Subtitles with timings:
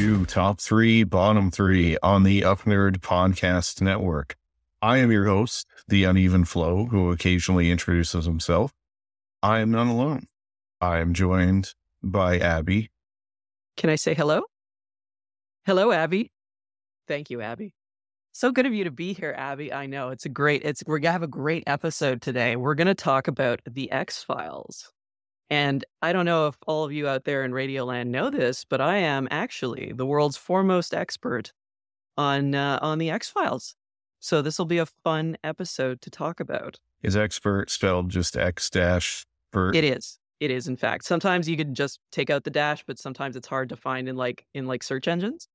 [0.00, 4.34] to Top Three, Bottom Three on the Up Nerd Podcast Network.
[4.80, 8.72] I am your host, the Uneven Flow, who occasionally introduces himself.
[9.42, 10.26] I am not alone.
[10.80, 12.90] I am joined by Abby.
[13.76, 14.44] Can I say hello?
[15.66, 16.32] Hello, Abby.
[17.06, 17.74] Thank you, Abby.
[18.32, 19.70] So good of you to be here, Abby.
[19.70, 20.62] I know it's a great.
[20.64, 22.56] It's we're gonna have a great episode today.
[22.56, 24.90] We're gonna talk about the X Files.
[25.50, 28.80] And I don't know if all of you out there in Radioland know this, but
[28.80, 31.52] I am actually the world's foremost expert
[32.16, 33.74] on uh, on the X Files.
[34.20, 36.78] So this will be a fun episode to talk about.
[37.02, 40.18] Is expert spelled just X dash for It is.
[40.38, 41.04] It is in fact.
[41.04, 44.16] Sometimes you could just take out the dash, but sometimes it's hard to find in
[44.16, 45.48] like in like search engines.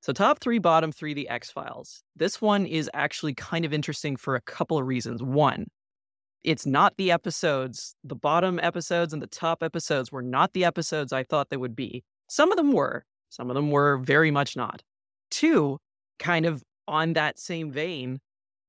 [0.00, 2.02] So top 3, bottom 3 the X-Files.
[2.14, 5.22] This one is actually kind of interesting for a couple of reasons.
[5.22, 5.66] One,
[6.44, 11.12] it's not the episodes, the bottom episodes and the top episodes were not the episodes
[11.12, 12.04] I thought they would be.
[12.28, 14.82] Some of them were, some of them were very much not.
[15.30, 15.78] Two,
[16.18, 18.20] kind of on that same vein,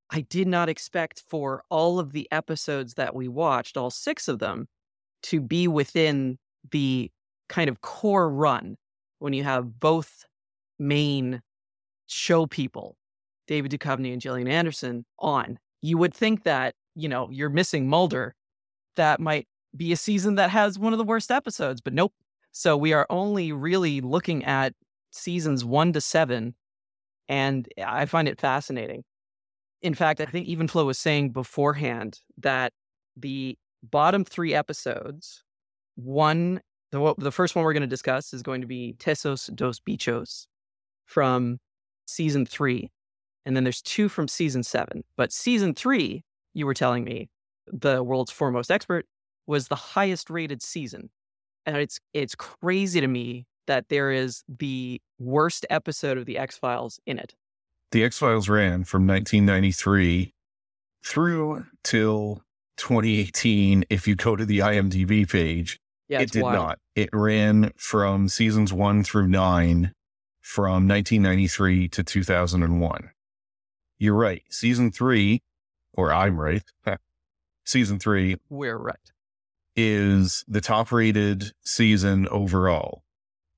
[0.09, 4.39] I did not expect for all of the episodes that we watched, all six of
[4.39, 4.67] them,
[5.23, 6.37] to be within
[6.71, 7.11] the
[7.49, 8.77] kind of core run
[9.19, 10.25] when you have both
[10.79, 11.41] main
[12.07, 12.95] show people,
[13.47, 15.57] David Duchovny and Gillian Anderson, on.
[15.81, 18.35] You would think that, you know, you're missing Mulder.
[18.95, 22.13] That might be a season that has one of the worst episodes, but nope.
[22.51, 24.73] So we are only really looking at
[25.11, 26.55] seasons one to seven.
[27.27, 29.03] And I find it fascinating.
[29.81, 32.71] In fact, I think Even Flow was saying beforehand that
[33.17, 35.43] the bottom three episodes,
[35.95, 39.79] one, the, the first one we're going to discuss is going to be Teso dos
[39.79, 40.47] Bichos
[41.05, 41.59] from
[42.07, 42.89] season three.
[43.45, 45.03] And then there's two from season seven.
[45.17, 46.23] But season three,
[46.55, 47.29] you were telling me,
[47.67, 49.05] the world's foremost expert,
[49.45, 51.09] was the highest rated season.
[51.67, 56.57] And it's it's crazy to me that there is the worst episode of the X
[56.57, 57.35] Files in it.
[57.91, 60.33] The X Files ran from 1993
[61.03, 62.41] through till
[62.77, 63.85] 2018.
[63.89, 66.55] If you go to the IMDb page, Yeah, it did wild.
[66.55, 66.79] not.
[66.95, 69.93] It ran from seasons one through nine
[70.41, 73.09] from 1993 to 2001.
[73.97, 74.43] You're right.
[74.49, 75.41] Season three,
[75.95, 76.63] or I'm right.
[77.63, 79.11] season three We're right.
[79.75, 83.03] is the top rated season overall.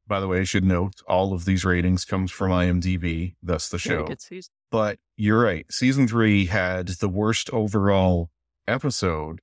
[0.07, 3.77] By the way, I should note all of these ratings comes from IMDb, thus the
[3.77, 4.07] show.
[4.19, 4.51] season.
[4.71, 5.65] But you're right.
[5.71, 8.29] Season three had the worst overall
[8.67, 9.41] episode,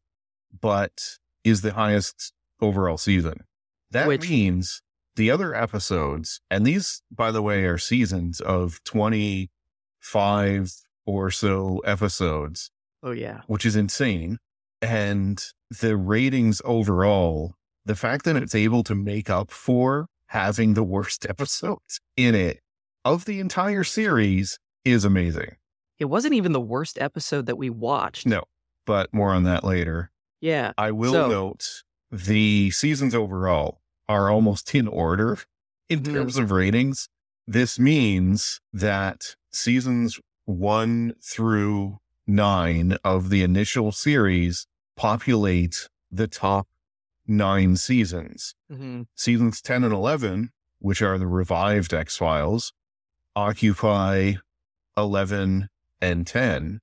[0.58, 2.32] but is the highest
[2.62, 3.44] overall season.
[3.90, 4.80] That Which- means
[5.16, 10.72] the other episodes, and these, by the way, are seasons of 25
[11.06, 12.70] or so episodes,
[13.04, 13.42] Oh yeah.
[13.46, 14.38] which is insane.
[14.82, 15.42] And
[15.80, 17.54] the ratings overall,
[17.84, 22.60] the fact that it's able to make up for having the worst episodes in it
[23.04, 25.56] of the entire series is amazing.
[25.98, 28.26] It wasn't even the worst episode that we watched.
[28.26, 28.42] No,
[28.86, 30.10] but more on that later.
[30.40, 30.72] Yeah.
[30.76, 35.38] I will So- note the seasons overall are almost in order
[35.88, 36.12] in Mhm.
[36.14, 37.08] terms of ratings.
[37.46, 46.68] This means that seasons one through nine of the initial series populate the top
[47.26, 48.54] nine seasons.
[48.70, 52.72] hmm Seasons 10 and 11, which are the revived X Files,
[53.36, 54.34] occupy
[54.96, 55.68] 11
[56.00, 56.80] and 10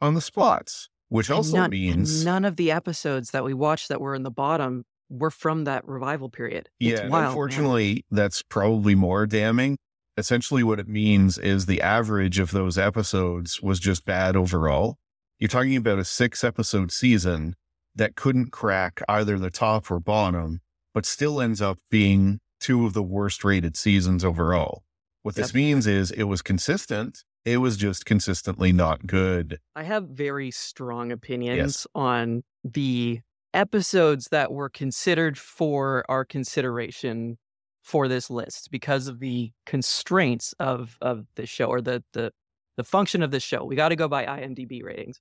[0.00, 2.24] on the spots, which also none, means.
[2.24, 5.86] none of the episodes that we watched that were in the bottom were from that
[5.88, 6.68] revival period.
[6.78, 7.28] It's Yeah, and wild, man.
[7.30, 9.78] unfortunately, that's probably more damning.
[10.20, 14.98] Essentially, what it means is the average of those episodes was just bad overall.
[15.38, 17.54] You're talking about a six episode season
[17.94, 20.60] that couldn't crack either the top or bottom,
[20.92, 24.82] but still ends up being two of the worst rated seasons overall.
[25.22, 25.54] What this Yep.
[25.54, 29.58] means is it was consistent, it was just consistently not good.
[29.74, 33.20] I have very strong opinions on the
[33.54, 37.38] episodes that were considered for our consideration
[37.82, 42.32] for this list because of the constraints of of the show or the the
[42.76, 43.64] the function of the show.
[43.64, 45.20] We got to go by IMDb ratings.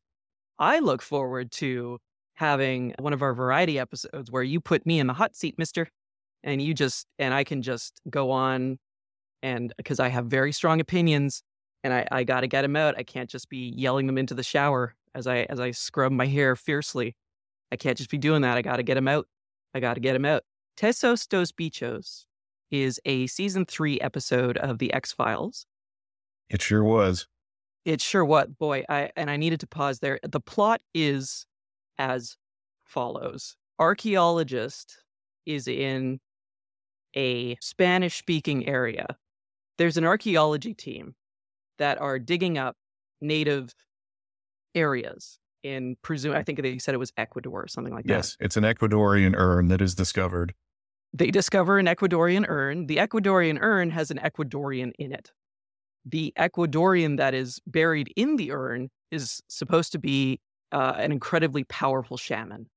[0.60, 2.00] I look forward to
[2.36, 5.90] having one of our variety episodes where you put me in the hot seat, mister,
[6.44, 8.78] and you just and I can just go on
[9.42, 11.44] and because I have very strong opinions
[11.84, 12.98] and I, I got to get them out.
[12.98, 16.28] I can't just be yelling them into the shower as I as I scrub my
[16.28, 17.16] hair fiercely.
[17.72, 18.58] I can't just be doing that.
[18.58, 19.28] I got to get them out.
[19.74, 20.44] I got to get them out.
[20.78, 22.26] Teso dos Bichos
[22.72, 25.66] is a season three episode of the X Files.
[26.50, 27.28] It sure was.
[27.86, 28.84] It sure what boy.
[28.90, 30.20] I and I needed to pause there.
[30.24, 31.46] The plot is
[31.98, 32.38] as
[32.84, 35.04] follows: archaeologist
[35.46, 36.20] is in
[37.16, 39.08] a Spanish speaking area,
[39.78, 41.16] there's an archaeology team
[41.78, 42.76] that are digging up
[43.22, 43.74] native
[44.76, 48.44] areas in presume I think they said it was Ecuador or something like yes, that.
[48.44, 50.54] Yes, it's an Ecuadorian urn that is discovered.
[51.14, 52.88] They discover an Ecuadorian urn.
[52.88, 55.32] The Ecuadorian urn has an Ecuadorian in it.
[56.06, 60.40] The Ecuadorian that is buried in the urn is supposed to be
[60.72, 62.68] uh, an incredibly powerful shaman.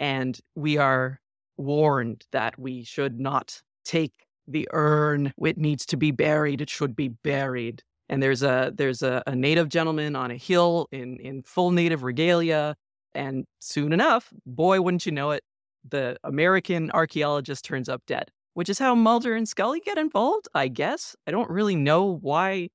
[0.00, 1.20] And we are
[1.56, 4.12] warned that we should not take
[4.46, 5.32] the urn.
[5.38, 6.60] It needs to be buried.
[6.60, 10.88] It should be buried and there's a there's a, a native gentleman on a hill
[10.92, 12.76] in in full native regalia
[13.14, 15.42] and soon enough boy wouldn't you know it
[15.88, 20.68] the american archaeologist turns up dead which is how mulder and scully get involved i
[20.68, 22.68] guess i don't really know why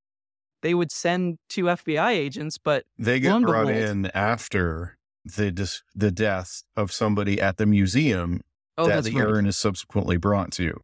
[0.61, 6.63] they would send two fbi agents but they get brought in after the the death
[6.75, 8.41] of somebody at the museum
[8.77, 9.25] oh, that the right.
[9.25, 10.79] urn is subsequently brought to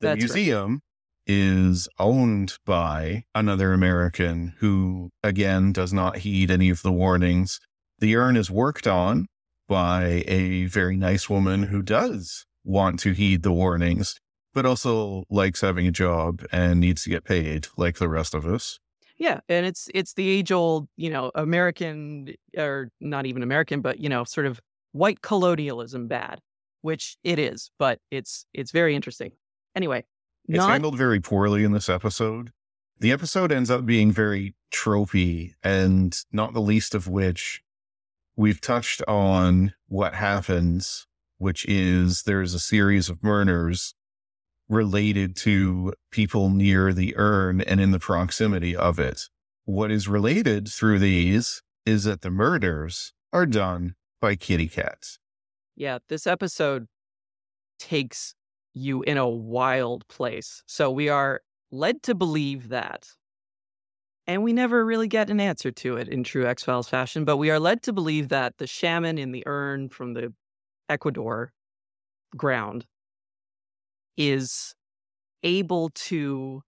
[0.00, 0.80] the that's museum right
[1.26, 7.60] is owned by another American who, again, does not heed any of the warnings.
[7.98, 9.26] The urn is worked on
[9.68, 14.20] by a very nice woman who does want to heed the warnings,
[14.52, 18.46] but also likes having a job and needs to get paid like the rest of
[18.46, 18.78] us.
[19.16, 24.00] Yeah, and it's it's the age old, you know, American or not even American, but
[24.00, 24.60] you know, sort of
[24.92, 26.40] white colonialism bad,
[26.82, 29.32] which it is, but it's it's very interesting.
[29.76, 30.04] Anyway,
[30.48, 30.70] it's Not...
[30.70, 32.50] handled very poorly in this episode.
[33.00, 37.62] The episode ends up being very tropey, and not the least of which
[38.36, 41.06] we've touched on what happens,
[41.38, 43.94] which is there's a series of murders
[44.68, 49.22] related to people near the urn and in the proximity of it.
[49.64, 55.18] What is related through these is that the murders are done by kitty cats.
[55.76, 56.86] Yeah, this episode
[57.78, 58.34] takes
[58.72, 60.62] you in a wild place.
[60.66, 61.40] So we are
[61.70, 63.08] led to believe that.
[64.26, 67.36] And we never really get an answer to it in true X Files fashion, but
[67.36, 70.32] we are led to believe that the shaman in the urn from the
[70.88, 71.52] Ecuador
[72.36, 72.86] ground
[74.16, 74.74] is
[75.42, 76.62] able to,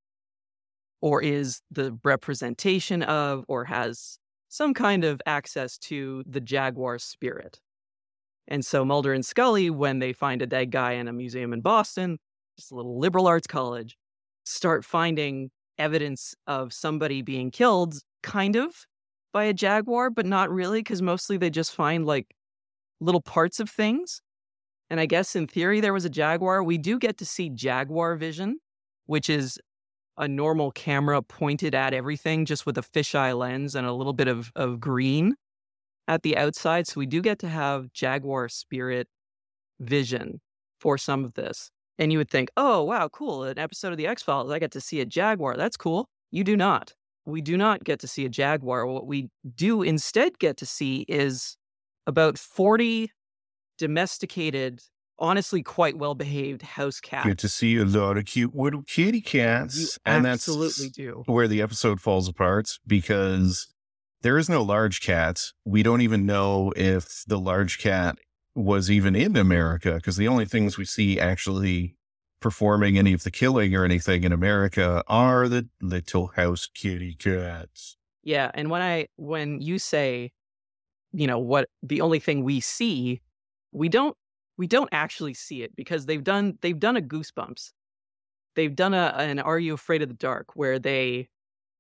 [1.00, 4.18] or is the representation of, or has
[4.48, 7.60] some kind of access to the jaguar spirit.
[8.48, 11.62] And so Mulder and Scully, when they find a dead guy in a museum in
[11.62, 12.18] Boston,
[12.58, 13.96] just a little liberal arts college,
[14.44, 18.86] start finding evidence of somebody being killed, kind of
[19.32, 22.34] by a jaguar, but not really, because mostly they just find like
[23.00, 24.20] little parts of things.
[24.88, 26.62] And I guess in theory, there was a jaguar.
[26.62, 28.58] We do get to see jaguar vision,
[29.06, 29.58] which is
[30.16, 34.28] a normal camera pointed at everything, just with a fisheye lens and a little bit
[34.28, 35.34] of, of green
[36.08, 36.86] at the outside.
[36.86, 39.08] So we do get to have Jaguar Spirit
[39.80, 40.40] vision
[40.80, 41.70] for some of this.
[41.98, 43.44] And you would think, oh, wow, cool.
[43.44, 45.56] An episode of The X Files, I get to see a Jaguar.
[45.56, 46.08] That's cool.
[46.30, 46.92] You do not.
[47.24, 48.86] We do not get to see a Jaguar.
[48.86, 51.56] What we do instead get to see is
[52.06, 53.10] about 40
[53.78, 54.80] domesticated,
[55.18, 57.26] honestly quite well behaved house cats.
[57.26, 59.76] Get to see a lot of cute little kitty cats.
[59.78, 61.22] You and absolutely do.
[61.26, 63.66] Where the episode falls apart because
[64.22, 65.42] there is no large cat.
[65.64, 68.18] We don't even know if the large cat
[68.56, 71.94] was even in America because the only things we see actually
[72.40, 77.96] performing any of the killing or anything in America are the little house kitty cats.
[78.22, 80.32] Yeah, and when I when you say,
[81.12, 83.20] you know, what the only thing we see,
[83.72, 84.16] we don't
[84.56, 87.72] we don't actually see it because they've done they've done a goosebumps.
[88.54, 91.28] They've done a an Are You Afraid of the Dark where they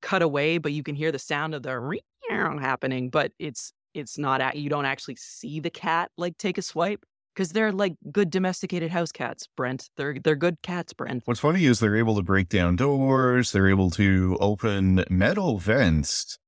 [0.02, 2.00] cut away, but you can hear the sound of the
[2.58, 6.62] happening, but it's it's not at you don't actually see the cat like take a
[6.62, 9.90] swipe because they're like good domesticated house cats, Brent.
[9.96, 11.22] They're they're good cats, Brent.
[11.26, 13.52] What's funny is they're able to break down doors.
[13.52, 16.38] They're able to open metal vents.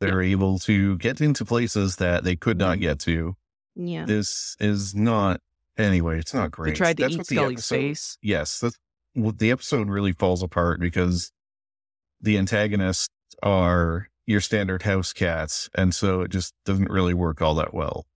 [0.00, 0.32] They're yeah.
[0.32, 2.82] able to get into places that they could not mm.
[2.82, 3.34] get to.
[3.74, 5.40] Yeah, this is not.
[5.78, 6.70] Anyway, it's not great.
[6.70, 8.18] They tried to that's eat Scully's episode, face.
[8.22, 8.78] Yes, that's,
[9.14, 11.32] well, the episode really falls apart because
[12.20, 13.08] the antagonists
[13.42, 15.70] are your standard house cats.
[15.74, 18.06] And so it just doesn't really work all that well.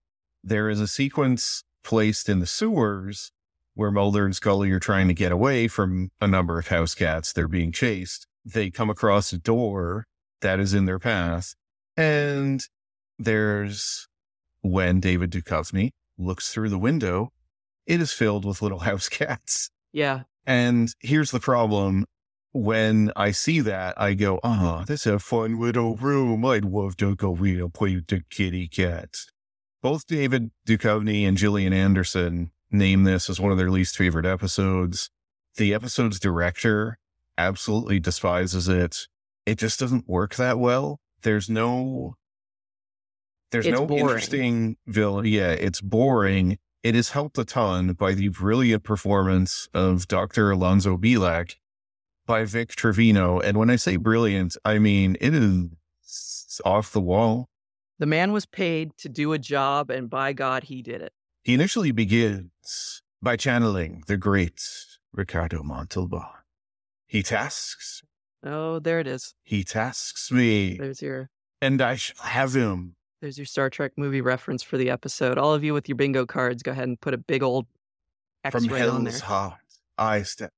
[0.43, 3.31] There is a sequence placed in the sewers
[3.73, 7.31] where Mulder and Scully are trying to get away from a number of house cats.
[7.31, 8.27] They're being chased.
[8.43, 10.05] They come across a door
[10.41, 11.55] that is in their path.
[11.95, 12.61] And
[13.17, 14.07] there's
[14.61, 17.31] when David Duchovny looks through the window,
[17.85, 19.69] it is filled with little house cats.
[19.93, 20.23] Yeah.
[20.45, 22.05] And here's the problem
[22.51, 26.45] when I see that, I go, oh, this is a fun little room.
[26.45, 29.27] I'd love to go in and play with the kitty cats.
[29.81, 35.09] Both David Duchovny and Gillian Anderson name this as one of their least favorite episodes.
[35.55, 36.97] The episode's director
[37.37, 39.07] absolutely despises it.
[39.45, 40.99] It just doesn't work that well.
[41.23, 42.15] There's no
[43.51, 44.03] there's It's no boring.
[44.03, 45.25] interesting villain.
[45.25, 46.57] Yeah, it's boring.
[46.83, 50.51] It is helped a ton by the brilliant performance of Dr.
[50.51, 51.55] Alonso Bilac
[52.31, 53.41] by Vic Trevino.
[53.41, 57.49] And when I say brilliant, I mean it is off the wall.
[57.99, 61.11] The man was paid to do a job, and by God, he did it.
[61.43, 64.61] He initially begins by channeling the great
[65.11, 66.23] Ricardo Montalban.
[67.05, 68.01] He tasks,
[68.45, 69.33] Oh, there it is.
[69.43, 71.29] he tasks me, There's your
[71.61, 72.95] and I shall have him.
[73.21, 75.37] there's your Star Trek movie reference for the episode.
[75.37, 77.67] All of you with your bingo cards, go ahead and put a big old
[78.45, 79.11] X From right on there.
[79.11, 79.59] hell's heart,
[79.97, 80.51] I step.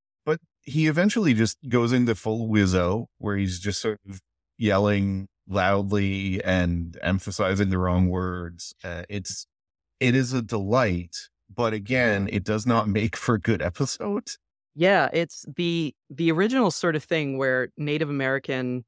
[0.64, 4.20] He eventually just goes into full Wiseau, where he's just sort of
[4.58, 8.74] yelling loudly and emphasizing the wrong words.
[8.82, 9.46] Uh, it's
[10.00, 14.30] it is a delight, but again, it does not make for a good episode.
[14.74, 18.84] Yeah, it's the the original sort of thing where Native American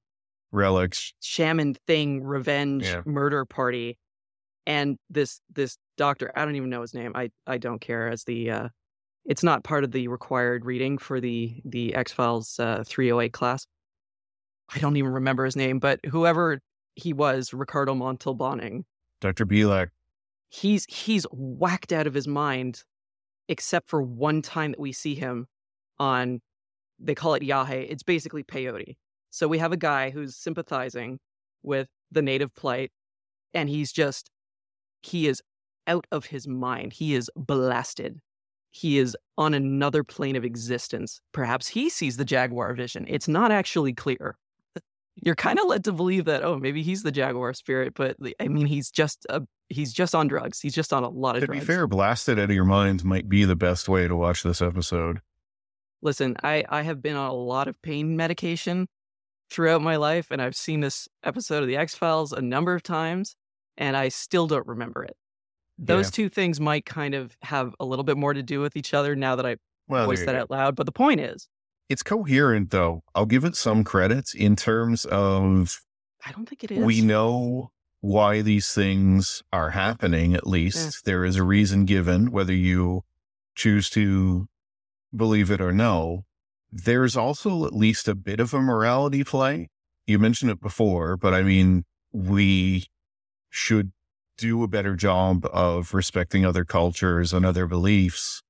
[0.52, 1.12] Relics.
[1.20, 3.02] shaman thing revenge Yeah.
[3.04, 3.98] murder party
[4.64, 8.24] and this this doctor i don't even know his name i i don't care as
[8.24, 8.68] the uh
[9.26, 13.66] it's not part of the required reading for the the x-files uh 308 class
[14.74, 16.60] i don't even remember his name but whoever
[16.94, 18.84] he was ricardo montalbaning
[19.20, 19.46] Dr.
[19.46, 19.88] Bilac.
[20.48, 22.82] he's he's whacked out of his mind
[23.48, 25.46] except for one time that we see him
[25.98, 26.40] on
[26.98, 28.96] they call it yahe it's basically peyote
[29.30, 31.18] so we have a guy who's sympathizing
[31.62, 32.90] with the native plight
[33.54, 34.30] and he's just
[35.02, 35.42] he is
[35.86, 38.20] out of his mind he is blasted
[38.76, 41.20] he is on another plane of existence.
[41.32, 43.06] Perhaps he sees the jaguar vision.
[43.08, 44.36] It's not actually clear.
[45.22, 48.48] You're kind of led to believe that oh maybe he's the jaguar spirit but i
[48.48, 49.40] mean he's just a
[49.70, 50.60] he's just on drugs.
[50.60, 51.60] He's just on a lot of To drugs.
[51.60, 54.60] be fair, blasted out of your mind might be the best way to watch this
[54.60, 55.20] episode.
[56.02, 58.88] listen i i have been on a lot of pain medication
[59.50, 63.36] throughout my life and i've seen this episode of the x-files a number of times
[63.78, 65.16] and i still don't remember it
[65.78, 66.10] those Yeah.
[66.10, 69.14] two things might kind of have a little bit more to do with each other
[69.16, 69.56] now that i
[69.88, 70.38] Well, you that go.
[70.40, 71.48] out loud but the point is
[71.88, 73.02] it's coherent though.
[73.14, 75.80] I'll give it some credit in terms of
[76.26, 81.24] i don't think it is we know why these things are happening at least there
[81.24, 83.02] is a reason given whether you
[83.54, 84.46] choose to
[85.14, 86.24] believe it or no
[86.72, 89.68] there's also at least a bit of a morality play
[90.06, 92.84] you mentioned it before but i mean we
[93.50, 93.92] should
[94.38, 98.42] do a better job of respecting other cultures and other beliefs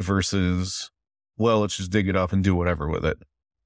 [0.00, 0.90] versus
[1.36, 3.18] well let's just dig it up and do whatever with it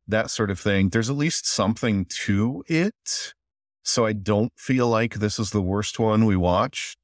[0.06, 3.34] that sort of thing there's at least something to it
[3.82, 6.98] so I don't feel like this is the worst one we watched.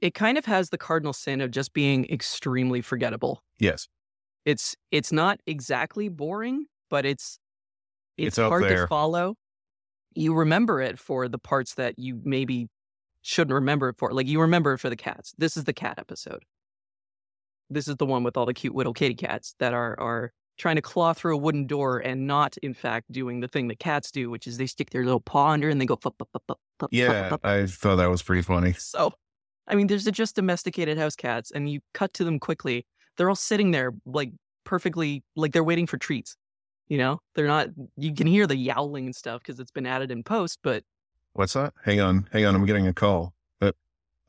[0.00, 3.88] it kind of has the cardinal sin of just being extremely forgettable Yes.
[4.44, 7.38] it's it's not exactly boring, but it's
[8.18, 8.82] it's, It's hard there.
[8.82, 9.36] to follow.
[10.14, 12.68] You remember it for the parts that you maybe
[13.22, 14.12] shouldn't remember it for.
[14.12, 15.32] Like you remember it for the cats.
[15.38, 16.44] This is the cat episode.
[17.70, 20.76] This is the one with all the cute little kitty cats that are are trying
[20.76, 24.10] to claw through a wooden door and not in fact doing the thing that cats
[24.10, 26.58] do, which is they stick their little paw under and they go fup, fup, fup,
[26.78, 27.30] fup, Yeah.
[27.30, 27.46] fup, fup.
[27.46, 28.74] I thought that was pretty funny.
[28.74, 29.12] So,
[29.66, 32.84] I mean, there's just domesticated house cats, and you cut to them quickly.
[33.16, 34.32] They're all sitting there, like
[34.64, 36.36] perfectly, like they're waiting for treats.
[36.88, 37.68] You know, they're not.
[37.96, 40.84] You can hear the yowling and stuff because it's been added in post, but
[41.34, 41.74] What's that?
[41.84, 42.28] Hang on.
[42.32, 42.54] Hang on.
[42.54, 43.34] I'm getting a call.
[43.58, 43.74] But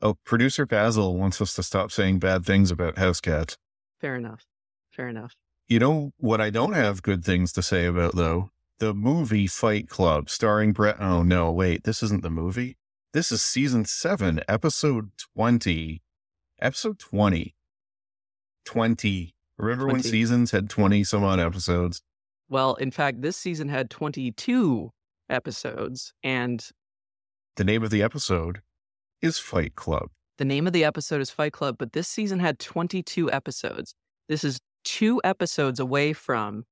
[0.00, 3.56] oh, producer Basil wants us to stop saying bad things about house cats.
[4.00, 4.46] fair enough.
[4.90, 5.34] Fair enough.
[5.66, 8.50] You know what I don't have good things to say about though?
[8.78, 11.00] The movie Fight Club starring Brett.
[11.00, 12.76] Oh no, wait, this isn't the movie.
[13.12, 16.02] This is season seven, episode 20.
[16.60, 17.54] Episode 20.
[18.64, 19.34] 20.
[19.56, 22.02] Remember when seasons had 20 some odd episodes?
[22.48, 24.90] Well, in fact, this season had 22
[25.30, 26.66] episodes, and
[27.56, 28.62] The name of the episode
[29.22, 30.08] is Fight Club.
[30.38, 33.94] the name of the episode is Fight Club, but this season had 22 episodes.
[34.28, 36.64] This is two episodes away from,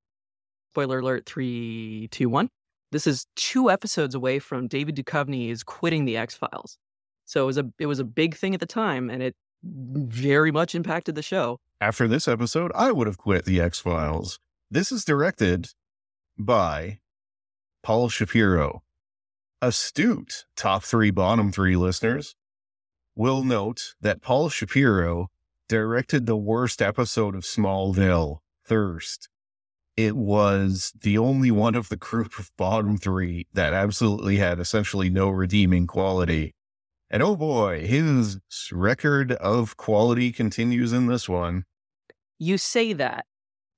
[0.73, 2.49] spoiler alert, three, two, one.
[2.91, 6.77] This is two episodes away from David Duchovny is quitting the X Files.
[7.25, 10.51] So it was a it was a big thing at the time, and it very
[10.51, 11.59] much impacted the show.
[11.81, 14.39] After this episode, I would have quit The X Files.
[14.71, 15.69] This is directed
[16.37, 16.99] by
[17.85, 18.83] Paul Shapiro.
[19.65, 22.35] Astute top three, bottom three listeners
[23.15, 25.29] will note that Paul Shapiro
[25.69, 29.29] directed the worst episode of Smallville, Thirst.
[29.97, 35.09] It was the only one of the group of bottom three that absolutely had essentially
[35.09, 36.57] no redeeming quality.
[37.09, 38.41] And oh boy, his
[38.73, 41.67] record of quality continues in this one.
[42.37, 43.27] You say that,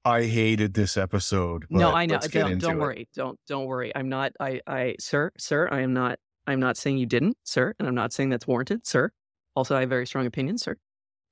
[0.05, 1.67] I hated this episode.
[1.71, 2.19] No, I know.
[2.19, 2.81] Don't don't it.
[2.81, 3.09] worry.
[3.15, 3.91] Don't don't worry.
[3.97, 4.33] I'm not.
[4.39, 5.69] I I sir sir.
[5.73, 6.19] I am not.
[6.47, 9.11] I'm not saying you didn't, sir, and I'm not saying that's warranted, sir.
[9.57, 10.77] Also, I have very strong opinions, sir.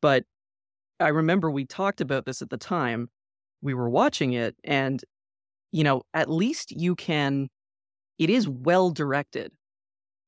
[0.00, 0.25] But
[1.00, 3.11] I remember we talked about this at the time.
[3.61, 5.02] We were watching it, and
[5.71, 7.49] you know, at least you can.
[8.19, 9.52] It is well directed.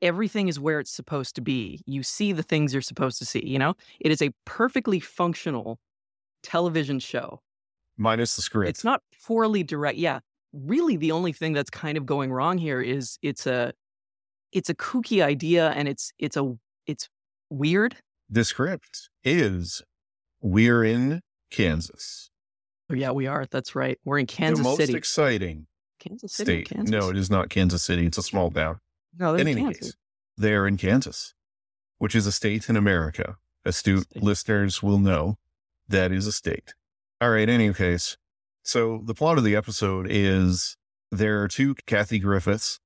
[0.02, 1.80] Everything is where it's supposed to be.
[1.86, 3.46] You see the things you're supposed to see.
[3.46, 5.78] You know, it is a perfectly functional
[6.42, 7.40] television show.
[7.96, 8.68] Minus the script.
[8.70, 9.98] It's not poorly direct.
[9.98, 10.20] Yeah,
[10.52, 13.72] really, the only thing that's kind of going wrong here is it's a
[14.52, 16.54] it's a kooky idea, and it's it's a
[16.86, 17.08] it's
[17.50, 17.96] weird.
[18.28, 19.82] the script is
[20.40, 21.20] we're in
[21.50, 22.30] Kansas.
[22.90, 23.46] Oh, yeah, we are.
[23.50, 23.98] That's right.
[24.04, 24.94] We're in Kansas the most City.
[24.94, 25.66] exciting
[26.00, 26.64] Kansas City.
[26.64, 26.76] state.
[26.76, 26.90] Kansas.
[26.90, 28.06] No, it is not Kansas City.
[28.06, 28.80] It's a small town.
[29.18, 29.86] no, In any Kansas.
[29.86, 29.94] case,
[30.36, 31.32] they're in Kansas,
[31.98, 33.36] which is a state in America.
[33.64, 34.22] Astute State.
[34.22, 35.38] listeners will know
[35.88, 36.74] that is a state.
[37.24, 37.48] All right.
[37.48, 38.18] Any case,
[38.64, 40.76] so the plot of the episode is
[41.10, 42.80] there are two Kathy Griffiths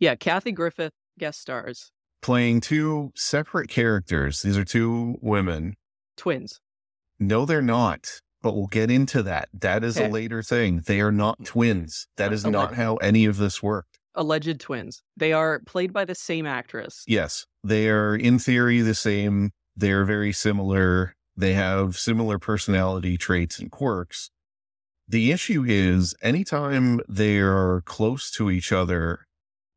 [0.00, 1.92] Yeah, Kathy Griffith guest stars.
[2.22, 4.42] playing two separate characters.
[4.42, 5.76] These are two women.
[6.16, 6.58] Twins.
[7.20, 8.20] No, they're not.
[8.42, 9.48] But we'll get into that.
[9.54, 10.06] That is Okay.
[10.08, 10.80] a later thing.
[10.84, 12.08] They are not twins.
[12.16, 12.50] That is Okay.
[12.50, 14.00] not how any of this worked.
[14.16, 15.04] Alleged twins.
[15.16, 17.04] They are played by the same actress.
[17.06, 19.52] Yes, they are in theory the same.
[19.76, 21.14] They're very similar.
[21.36, 24.30] They have similar personality traits and quirks.
[25.08, 29.26] The issue is anytime they are close to each other,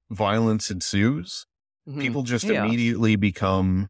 [0.09, 1.45] violence ensues.
[1.87, 1.99] Mhm.
[2.01, 2.65] People just Chaos.
[2.65, 3.89] immediately become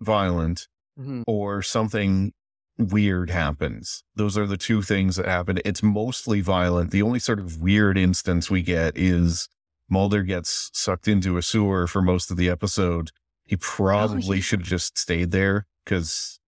[0.00, 1.22] violent Mhm.
[1.26, 2.32] or something
[2.78, 4.02] weird happens.
[4.14, 5.58] Those are the two things that happen.
[5.64, 6.90] It's mostly violent.
[6.90, 9.48] The only sort of weird instance we get is
[9.88, 13.12] Mulder gets sucked into a sewer for most of the episode.
[13.44, 14.42] He probably yeah.
[14.42, 16.40] should have just stayed there because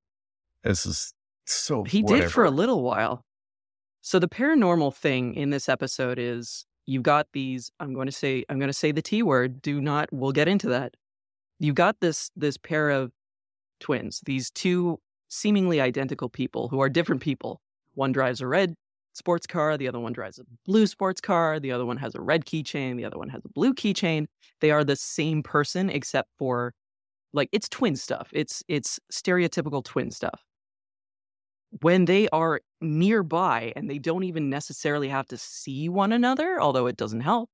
[0.64, 1.12] this is
[1.46, 1.84] so.
[1.84, 3.24] He did for a little while.
[4.00, 8.44] So the paranormal thing in this episode is you've got these I'm going to say
[8.48, 10.94] I'm going to say the T word, do not we'll get into that.
[11.58, 13.12] You've got this this pair of
[13.80, 17.60] twins, these two seemingly identical people who are different people.
[17.94, 18.74] One drives a red
[19.12, 22.20] sports car, the other one drives a blue sports car, the other one has a
[22.20, 24.26] red keychain, the other one has a blue keychain.
[24.60, 26.72] They are the same person except for
[27.32, 28.30] like it's twin stuff.
[28.32, 30.47] It's it's stereotypical twin stuff
[31.82, 36.86] when they are nearby and they don't even necessarily have to see one another, although
[36.86, 37.50] it doesn't help,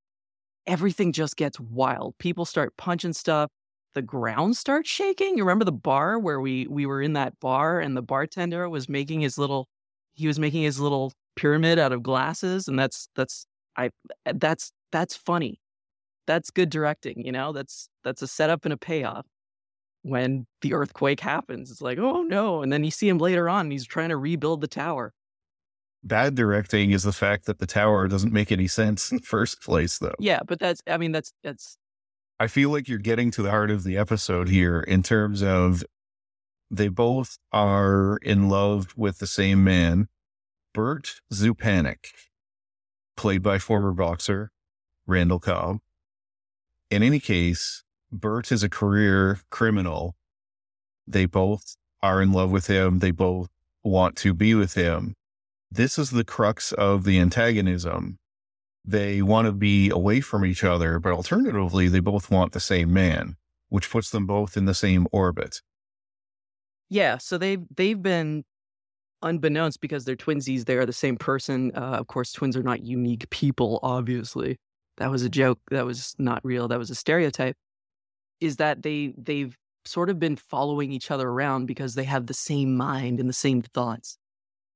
[0.66, 2.16] everything just gets wild.
[2.18, 3.50] People start punching stuff.
[3.94, 5.36] The ground starts shaking.
[5.36, 8.88] You remember the bar where we we were in that bar and the bartender was
[8.88, 9.68] making his little
[10.14, 13.46] he was making his little pyramid out of glasses and that's that's
[13.76, 13.90] I
[14.26, 15.60] that's that's funny.
[16.26, 17.52] That's good directing, you know?
[17.52, 19.26] That's that's a setup and a payoff
[20.04, 21.70] when the earthquake happens.
[21.70, 22.62] It's like, oh no.
[22.62, 25.12] And then you see him later on and he's trying to rebuild the tower.
[26.02, 29.62] Bad directing is the fact that the tower doesn't make any sense in the first
[29.62, 30.14] place, though.
[30.18, 31.78] Yeah, but that's I mean, that's that's
[32.38, 35.82] I feel like you're getting to the heart of the episode here in terms of
[36.70, 40.08] they both are in love with the same man,
[40.74, 42.08] Bert Zupanic,
[43.16, 44.50] played by former boxer
[45.06, 45.78] Randall Cobb.
[46.90, 47.83] In any case,
[48.20, 50.14] Bert is a career criminal.
[51.06, 53.00] They both are in love with him.
[53.00, 53.48] They both
[53.82, 55.14] want to be with him.
[55.70, 58.18] This is the crux of the antagonism
[58.84, 62.92] they want to be away from each other, but alternatively, they both want the same
[62.92, 63.36] man,
[63.68, 65.62] which puts them both in the same orbit.
[66.90, 67.18] yeah.
[67.18, 68.44] So they've they've been
[69.22, 70.66] unbeknownst because they're twinsies.
[70.66, 71.72] They are the same person.
[71.74, 73.80] Uh, of course, twins are not unique people.
[73.82, 74.58] Obviously,
[74.98, 75.58] that was a joke.
[75.70, 76.68] That was not real.
[76.68, 77.56] That was a stereotype.
[78.40, 82.34] Is that they they've sort of been following each other around because they have the
[82.34, 84.18] same mind and the same thoughts.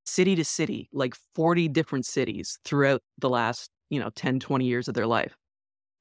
[0.06, 4.88] City to city, like 40 different cities throughout the last, you know, 10, 20 years
[4.88, 5.36] of their life.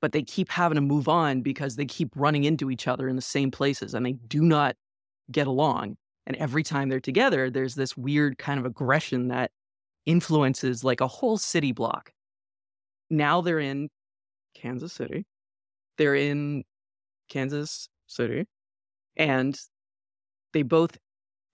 [0.01, 3.15] But they keep having to move on because they keep running into each other in
[3.15, 4.75] the same places and they do not
[5.31, 5.97] get along.
[6.25, 9.51] And every time they're together, there's this weird kind of aggression that
[10.05, 12.11] influences like a whole city block.
[13.09, 13.89] Now they're in
[14.53, 15.25] Kansas City.
[15.97, 16.63] They're in
[17.29, 18.45] Kansas City.
[19.15, 19.59] And
[20.53, 20.97] they both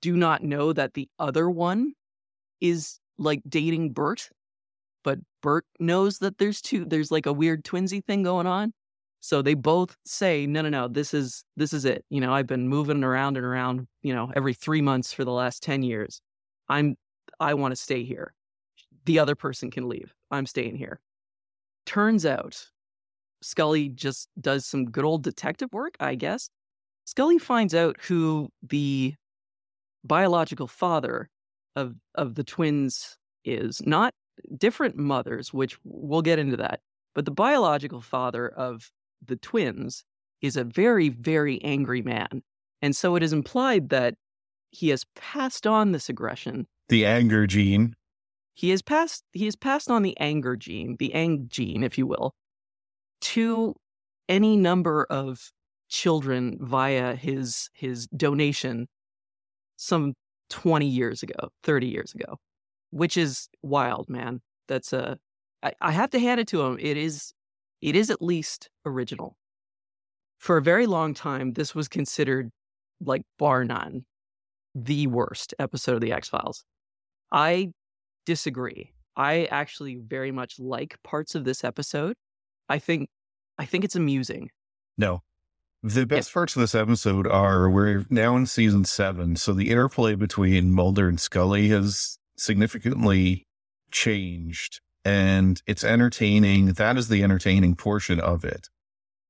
[0.02, 1.94] do not know that the other one
[2.62, 4.30] is like dating Bert,
[5.04, 8.74] but Bert knows that there's two, there's like a weird twinsy thing going on.
[9.22, 12.04] So they both say, no, no, no, this is this is it.
[12.10, 15.32] You know, I've been moving around and around, you know, every three months for the
[15.32, 16.20] last 10 years.
[16.68, 16.98] I'm
[17.40, 18.34] I want to stay here.
[19.06, 20.14] The other person can leave.
[20.30, 21.00] I'm staying here.
[21.86, 22.68] Turns out
[23.44, 26.50] Scully just does some good old detective work, I guess.
[27.06, 29.16] Scully finds out who the
[30.04, 31.30] biological father
[31.76, 34.14] of of the twins is not
[34.58, 36.80] different mothers, which we'll get into that,
[37.14, 38.90] but the biological father of
[39.26, 40.04] the twins
[40.42, 42.42] is a very, very angry man.
[42.82, 44.16] And so it is implied that
[44.72, 46.68] he has passed on this aggression.
[46.90, 47.96] The anger gene.
[48.56, 52.06] He has passed he has passed on the anger gene, the ang gene, if you
[52.06, 52.34] will,
[53.24, 53.76] to
[54.30, 55.52] any number of
[55.90, 58.88] children via his his donation
[59.76, 60.14] some
[60.50, 62.38] 20 years ago, 30 years ago,
[62.92, 64.42] which is wild, man.
[64.68, 65.18] That's a
[65.62, 66.78] I, I have to hand it to him.
[66.80, 67.34] It is
[67.82, 69.38] it is at least original.
[70.40, 72.50] For a very long time, this was considered
[73.02, 74.06] like bar none
[74.76, 76.64] the worst episode of the X Files.
[77.32, 77.72] I
[78.26, 78.94] disagree.
[79.16, 82.16] I actually very much like parts of this episode.
[82.70, 83.10] I think
[83.58, 84.50] I think it's amusing.
[84.98, 85.22] No.
[85.86, 90.16] The best parts of this episode are we're now in season seven, so the interplay
[90.16, 93.46] between Mulder and Scully has significantly
[93.92, 96.68] changed and it's entertaining.
[96.68, 98.70] That is the entertaining portion of it.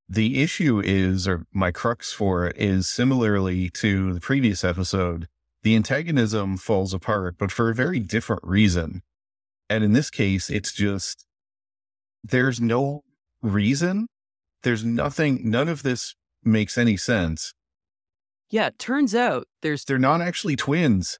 [0.07, 5.27] The issue is, or my crux for it is similarly to the previous episode,
[5.63, 9.01] the antagonism falls apart, but for a very different reason.
[9.69, 11.25] And in this case, it's just
[12.23, 13.03] there's no
[13.43, 14.07] reason.
[14.63, 17.53] There's nothing, none of this makes any sense.
[18.49, 21.19] Yeah, turns out there's they're not actually twins.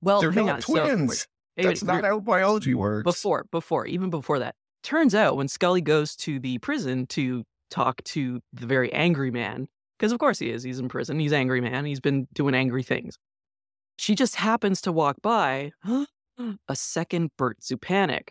[0.00, 0.60] Well, they're not on.
[0.60, 1.26] twins.
[1.58, 3.04] So, That's not how biology works.
[3.04, 4.54] before, before, even before that.
[4.82, 9.66] Turns out when Scully goes to the prison to talk to the very angry man,
[9.98, 12.82] because of course he is, he's in prison, he's angry man, he's been doing angry
[12.82, 13.16] things.
[13.96, 15.70] She just happens to walk by
[16.68, 18.30] a second Bert Zupanic.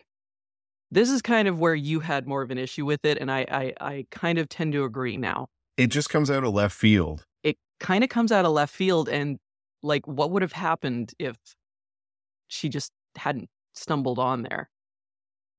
[0.90, 3.46] This is kind of where you had more of an issue with it, and I,
[3.50, 5.48] I, I kind of tend to agree now.
[5.76, 7.26] It just comes out of left field.
[7.42, 9.38] It kind of comes out of left field, and
[9.82, 11.36] like, what would have happened if
[12.48, 14.70] she just hadn't stumbled on there?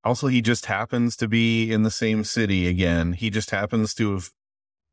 [0.04, 3.12] Also, he just happens to be in the same city again.
[3.12, 4.30] He just happens to have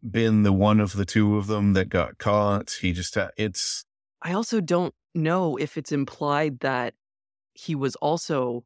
[0.01, 2.77] been the one of the two of them that got caught.
[2.81, 3.85] He just, ha- it's,
[4.21, 6.95] I also don't know if it's implied that
[7.53, 8.65] he was also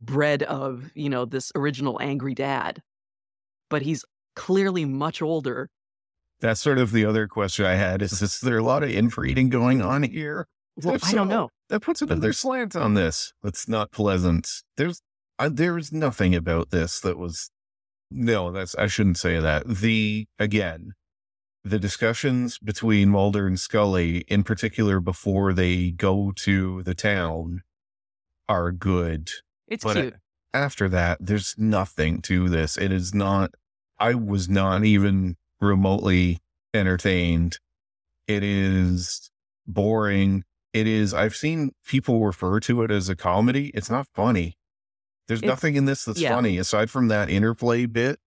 [0.00, 2.82] bred of, you know, this original angry dad,
[3.68, 4.04] but he's
[4.36, 5.68] clearly much older.
[6.40, 9.48] that's sort of the other question I had is, is there a lot of inbreeding
[9.48, 10.46] going on here?
[10.76, 11.50] Well, If I don't know.
[11.68, 13.32] That puts another slant on this.
[13.42, 14.48] That's not pleasant.
[14.76, 15.02] There's,
[15.38, 17.50] uh, there's nothing about this that was,
[18.10, 19.66] no, that's, I shouldn't say that.
[19.66, 20.92] The, again,
[21.64, 27.62] the discussions between Mulder and Scully, in particular before they go to the town,
[28.48, 29.28] are good.
[29.68, 30.14] It's But, cute.
[30.54, 32.76] After that, there's nothing to this.
[32.78, 33.50] It is not,
[33.98, 36.38] I was not even remotely
[36.72, 37.58] entertained.
[38.26, 39.30] It is
[39.66, 40.44] boring.
[40.72, 43.70] It is, I've seen people refer to it as a comedy.
[43.74, 44.56] It's not funny.
[45.26, 46.34] There's It's- nothing in this that's yeah.
[46.34, 48.18] funny aside from that interplay bit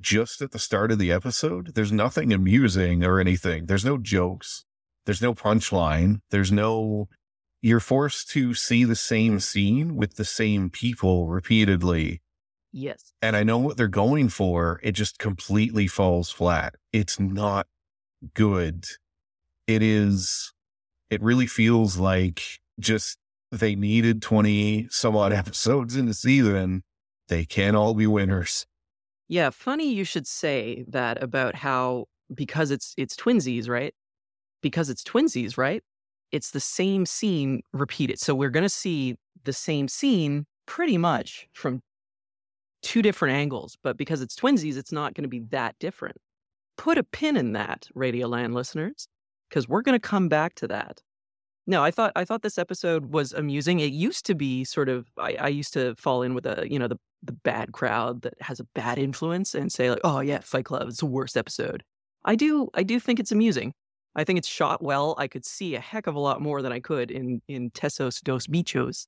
[0.00, 1.74] just at the start of the episode.
[1.74, 3.66] There's nothing amusing or anything.
[3.66, 4.64] There's no jokes.
[5.06, 6.20] There's no punchline.
[6.30, 7.08] There's no,
[7.60, 12.22] you're forced to see the same scene with the same people repeatedly.
[12.72, 13.12] Yes.
[13.22, 14.80] And I know what they're going for.
[14.82, 16.74] It just completely falls flat.
[16.92, 17.66] It's not
[18.34, 18.86] good.
[19.66, 20.52] It is,
[21.10, 22.42] it really feels like
[22.78, 23.18] just
[23.50, 26.84] they needed 20 some odd episodes in the season.
[27.28, 28.66] They can't all be winners.
[29.28, 33.94] Yeah, funny you should say that about how because it's it's twinsies, right?
[34.62, 35.82] Because it's twinsies, right?
[36.32, 38.18] It's the same scene repeated.
[38.20, 41.80] So we're going to see the same scene pretty much from
[42.82, 46.16] two different angles, but because it's twinsies, it's not going to be that different.
[46.76, 49.08] Put a pin in that, Radioland listeners,
[49.48, 51.00] because we're going to come back to that.
[51.66, 53.80] No, I thought I thought this episode was amusing.
[53.80, 56.78] It used to be sort of I, I used to fall in with a you
[56.78, 60.38] know the the bad crowd that has a bad influence and say like, oh yeah,
[60.38, 61.82] Fight Club, it's the worst episode.
[62.24, 63.74] I do I do think it's amusing.
[64.14, 65.14] I think it's shot well.
[65.18, 68.10] I could see a heck of a lot more than I could in in Teso
[68.22, 69.06] dos Bichos.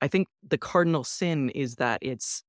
[0.00, 2.42] I think the cardinal sin is that it's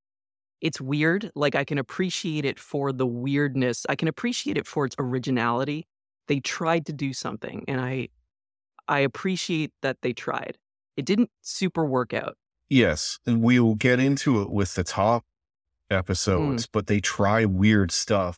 [0.62, 1.32] it's weird.
[1.36, 3.86] Like I can appreciate it for the weirdness.
[3.88, 5.88] I can appreciate it for its originality.
[6.28, 8.10] They tried to do something and I
[8.88, 10.58] I appreciate that they tried.
[10.98, 12.36] It didn't super work out.
[12.70, 13.20] Yes.
[13.26, 15.24] And we'll get into it with the top
[15.90, 16.70] episodes, mm.
[16.72, 18.38] but they try weird stuff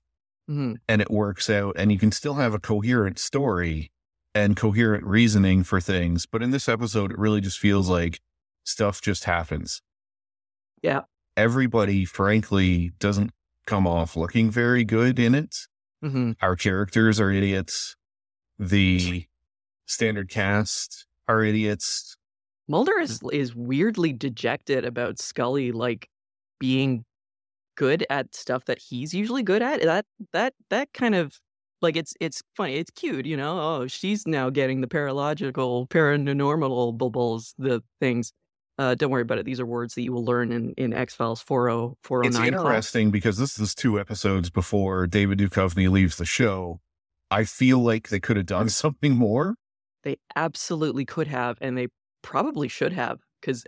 [0.51, 0.75] Mhm.
[0.87, 3.91] and it works out and you can still have a coherent story
[4.35, 6.25] and coherent reasoning for things.
[6.25, 8.19] But in this episode, it really just feels like
[8.63, 9.81] stuff just happens.
[10.81, 11.01] Yeah.
[11.37, 13.31] Everybody, frankly, doesn't
[13.65, 15.55] come off looking very good in it.
[16.03, 16.35] Mhm.
[16.41, 17.95] Our characters are idiots.
[18.59, 19.27] The
[19.85, 22.17] standard cast are idiots.
[22.67, 26.09] Mulder is is weirdly dejected about Scully like
[26.59, 27.05] being
[27.81, 29.81] good at stuff that he's usually good at.
[29.81, 31.39] That that that kind of
[31.81, 32.75] like it's it's funny.
[32.75, 33.59] It's cute, you know.
[33.59, 38.33] Oh, she's now getting the paralogical, paranormal bubbles, the things.
[38.77, 39.45] Uh, don't worry about it.
[39.45, 42.27] These are words that you will learn in, in X Files 40409.
[42.27, 43.11] It's interesting class.
[43.11, 46.81] because this is two episodes before David Duchovny leaves the show.
[47.31, 49.55] I feel like they could have done something more.
[50.03, 51.87] They absolutely could have, and they
[52.21, 53.65] probably should have, because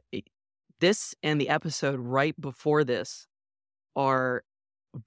[0.80, 3.28] this and the episode right before this
[3.96, 4.44] are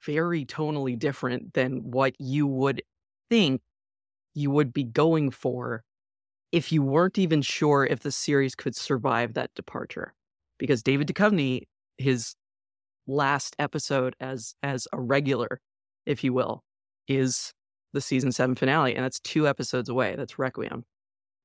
[0.05, 2.83] very tonally different than what you would
[3.31, 3.61] think
[4.35, 5.85] you would be going for
[6.53, 10.15] if you weren't even sure if the series could survive that departure.
[10.59, 11.63] Because David Duchovny,
[11.99, 12.35] his
[13.07, 15.61] last episode as as a regular,
[16.07, 16.63] if you will,
[17.09, 17.53] is
[17.93, 20.15] the season seven finale, and that's two episodes away.
[20.17, 20.85] That's Requiem.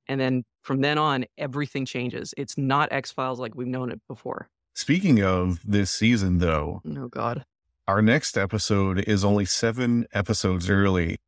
[0.08, 2.34] And then from then on, everything changes.
[2.36, 4.48] It's not X Files like we've known it before.
[4.74, 7.44] Speaking of this season, though, oh god,
[7.86, 11.18] our next episode is only seven episodes early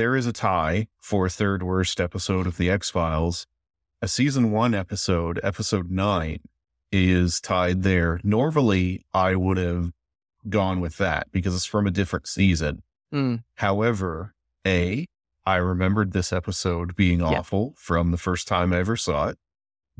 [0.00, 3.46] there is a tie for third worst episode of The X Files.
[4.00, 6.38] A season one episode, episode nine,
[6.90, 8.18] is tied there.
[8.24, 9.90] Normally, I would have
[10.48, 12.82] gone with that because it's from a different season.
[13.12, 13.42] Mm.
[13.56, 14.32] However,
[14.66, 15.06] A,
[15.44, 19.38] I remembered this episode being awful from the first time I ever saw it.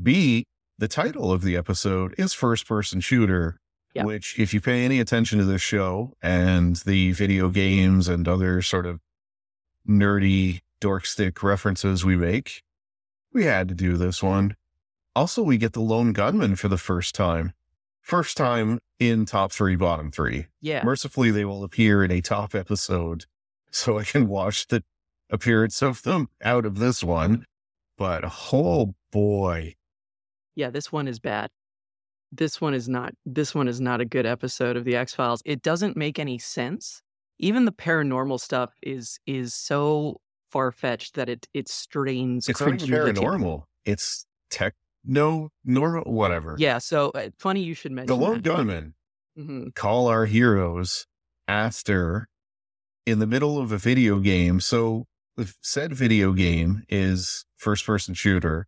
[0.01, 0.45] B,
[0.81, 3.59] the title of the episode is first person shooter,
[4.03, 8.63] which, if you pay any attention to this show and the video games and other
[8.63, 8.99] sort of
[9.87, 12.63] nerdy dork stick references we make.
[13.31, 14.55] We had to do this one.
[15.15, 17.53] Also, we get the lone gunman for the first time.
[18.01, 20.47] First time in top three, bottom three.
[20.61, 20.83] Yeah.
[20.83, 23.25] Mercifully, they will appear in a top episode
[23.69, 24.83] so I can watch the
[25.29, 27.45] appearance of them out of this one.
[27.99, 29.75] But oh boy.
[30.55, 31.49] Yeah, this one is bad.
[32.31, 35.41] This one is not this one is not a good episode of the X-Files.
[35.45, 37.01] It doesn't make any sense
[37.41, 42.47] even the paranormal stuff is is so far fetched that it it strains.
[42.47, 43.63] It's not paranormal.
[43.83, 46.55] It's tech no normal, whatever.
[46.57, 46.77] Yeah.
[46.77, 48.93] So uh, funny you should mention the lone gunman.
[49.37, 49.69] Mm-hmm.
[49.75, 51.07] Call our heroes
[51.47, 52.29] Aster
[53.05, 54.59] in the middle of a video game.
[54.59, 58.67] So the said video game is first person shooter,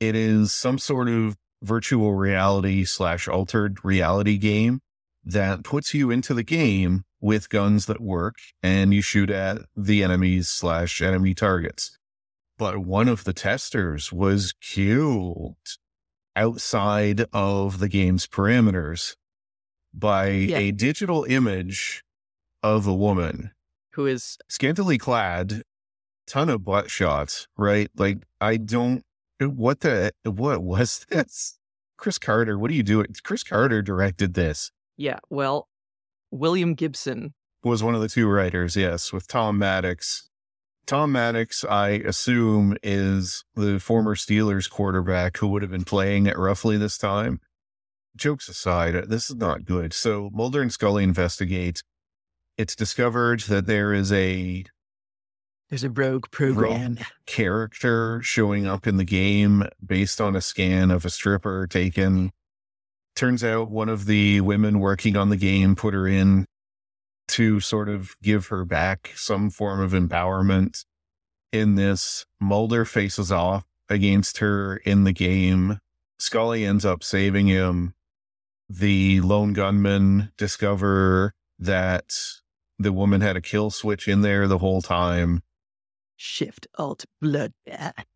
[0.00, 4.80] it is some sort of virtual reality slash altered reality game
[5.24, 10.02] that puts you into the game with guns that work and you shoot at the
[10.02, 11.98] enemies slash enemy targets.
[12.56, 15.56] But one of the testers was killed
[16.34, 19.16] outside of the game's parameters
[19.92, 20.58] by yeah.
[20.58, 22.04] a digital image
[22.62, 23.52] of a woman
[23.92, 25.62] who is scantily clad,
[26.26, 27.90] ton of butt shots, right?
[27.96, 29.02] Like, I don't,
[29.40, 31.58] what the, what was this?
[31.96, 33.06] Chris Carter, what are you doing?
[33.24, 34.70] Chris Carter directed this.
[34.96, 35.18] Yeah.
[35.30, 35.68] Well,
[36.30, 40.28] William Gibson was one of the two writers, yes, with Tom Maddox.
[40.86, 46.38] Tom Maddox, I assume, is the former Steelers quarterback who would have been playing at
[46.38, 47.40] roughly this time.
[48.16, 49.92] Jokes aside, this is not good.
[49.92, 51.82] So Mulder and Scully investigate.
[52.56, 54.64] It's discovered that there is a
[55.68, 60.90] there's a rogue program rogue character showing up in the game based on a scan
[60.90, 62.32] of a stripper taken
[63.18, 66.46] turns out one of the women working on the game put her in
[67.26, 70.84] to sort of give her back some form of empowerment
[71.52, 72.24] in this.
[72.40, 75.78] Mulder faces off against her in the game.
[76.20, 77.92] Scully ends up saving him.
[78.68, 82.10] The lone gunmen discover that
[82.78, 85.42] the woman had a kill switch in there the whole time.
[86.18, 87.52] Shift alt blood.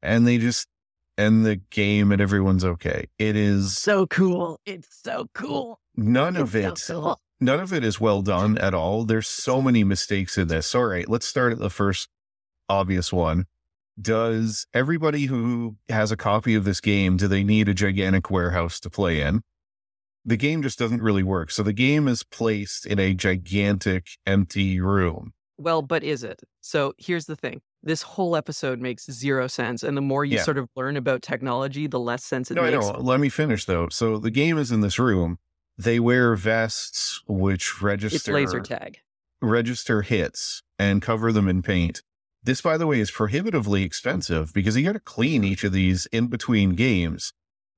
[0.03, 0.67] And they just
[1.17, 3.07] end the game and everyone's okay.
[3.19, 4.61] It is so cool.
[4.67, 5.79] It's so cool.
[5.97, 6.79] None it's of it.
[6.79, 7.21] So cool.
[7.41, 9.05] None of it is well done at all.
[9.05, 10.75] There's so many mistakes in this.
[10.75, 12.09] All right, let's start at the first
[12.69, 13.47] obvious one.
[14.01, 18.81] Does everybody who has a copy of this game, do they need a gigantic warehouse
[18.81, 19.43] to play in?
[20.25, 21.51] The game just doesn't really work.
[21.51, 25.33] So the game is placed in a gigantic empty room.
[25.59, 26.41] Well, but is it?
[26.61, 29.83] So here's the thing this whole episode makes zero sense.
[29.83, 30.43] And the more you yeah.
[30.43, 32.87] sort of learn about technology, the less sense it no, makes.
[32.87, 33.89] No, let me finish though.
[33.89, 35.39] So the game is in this room.
[35.79, 38.99] They wear vests which register it's laser tag.
[39.41, 42.03] Register hits and cover them in paint.
[42.45, 45.53] This, by the way, is prohibitively expensive because you got to clean mm-hmm.
[45.53, 47.33] each of these in between games.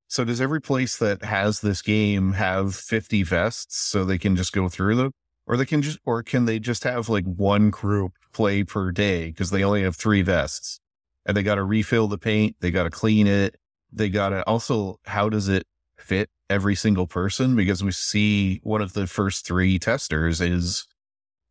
[0.08, 4.52] So does every place that has this game have 50 vests so they can just
[4.52, 5.12] go through them?
[5.46, 9.26] Or they can just, or can they just have like one group play per day
[9.26, 10.80] because they only have three vests
[11.26, 12.56] and they got to refill the paint.
[12.60, 13.56] They got to clean it.
[13.92, 17.56] they gotta also, how does it fit every single person?
[17.56, 20.86] Because we see one of the first three testers is,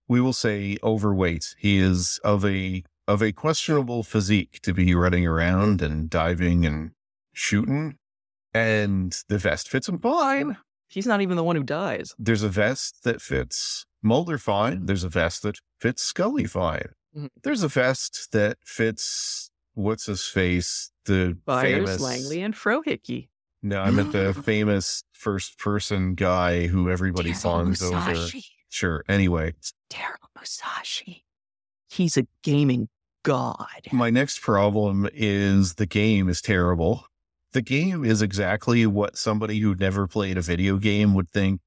[0.08, 1.56] we will say overweight.
[1.58, 6.92] He is of a, of a questionable physique to be running around and diving and
[7.32, 7.98] shooting.
[8.54, 10.58] And the vest fits him fine.
[10.94, 12.14] He's not even the one who dies.
[12.20, 14.86] There's a vest that fits Mulder fine.
[14.86, 16.90] There's a vest that fits Scully fine.
[17.18, 17.30] Mhm.
[17.42, 23.30] There's a vest that fits what's his face, the Byers, famous Langly, and Frohike.
[23.62, 28.16] No, I meant the famous first person guy who everybody Daryl fawns over.
[28.70, 29.04] Sure.
[29.08, 29.54] Anyway,
[29.90, 31.26] Daryl Musashi.
[31.90, 32.90] He's a gaming
[33.24, 33.88] god.
[33.94, 37.06] my next problem is the game is terrible.
[37.54, 41.62] The game is exactly what somebody who never played a video game would think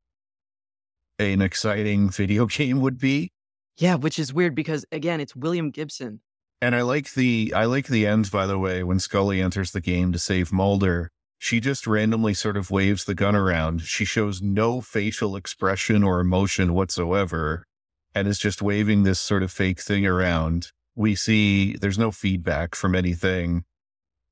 [1.18, 3.31] an exciting video game would be.
[3.79, 6.20] Yeah, which is weird because again, it's William Gibson.
[6.61, 9.81] And I like the I like the end by the way when Scully enters the
[9.81, 11.11] game to save Mulder.
[11.38, 13.83] She just randomly sort of waves the gun around.
[13.83, 17.66] She shows no facial expression or emotion whatsoever
[18.14, 20.72] and is just waving this sort of fake thing around.
[20.94, 23.64] We see there's no feedback from anything.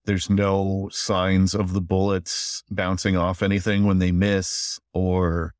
[0.06, 5.54] There's no signs of the bullets bouncing off anything when they miss or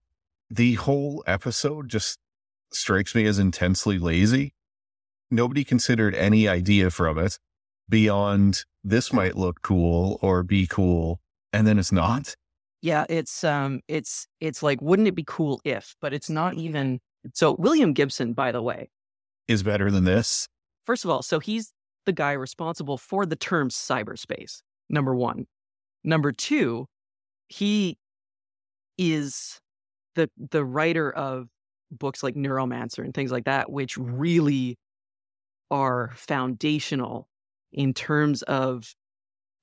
[0.50, 2.18] the whole episode just
[2.72, 4.52] strikes me as intensely lazy.
[5.30, 7.38] Nobody considered any idea from it.
[7.88, 11.20] Beyond this might look cool or be cool
[11.54, 12.34] and then it's not.
[12.82, 17.00] Yeah, it's um it's it's like wouldn't it be cool if, but it's not even
[17.32, 18.90] so William Gibson, by the way.
[19.48, 20.48] is better than this?
[20.84, 21.72] First of all, so he's
[22.06, 24.62] the guy responsible for the term cyberspace.
[24.88, 25.46] Number 1.
[26.04, 26.86] Number 2,
[27.48, 27.96] he
[28.98, 29.60] is
[30.14, 31.48] the the writer of
[31.90, 34.76] books like Neuromancer and things like that which really
[35.70, 37.28] are foundational
[37.72, 38.94] in terms of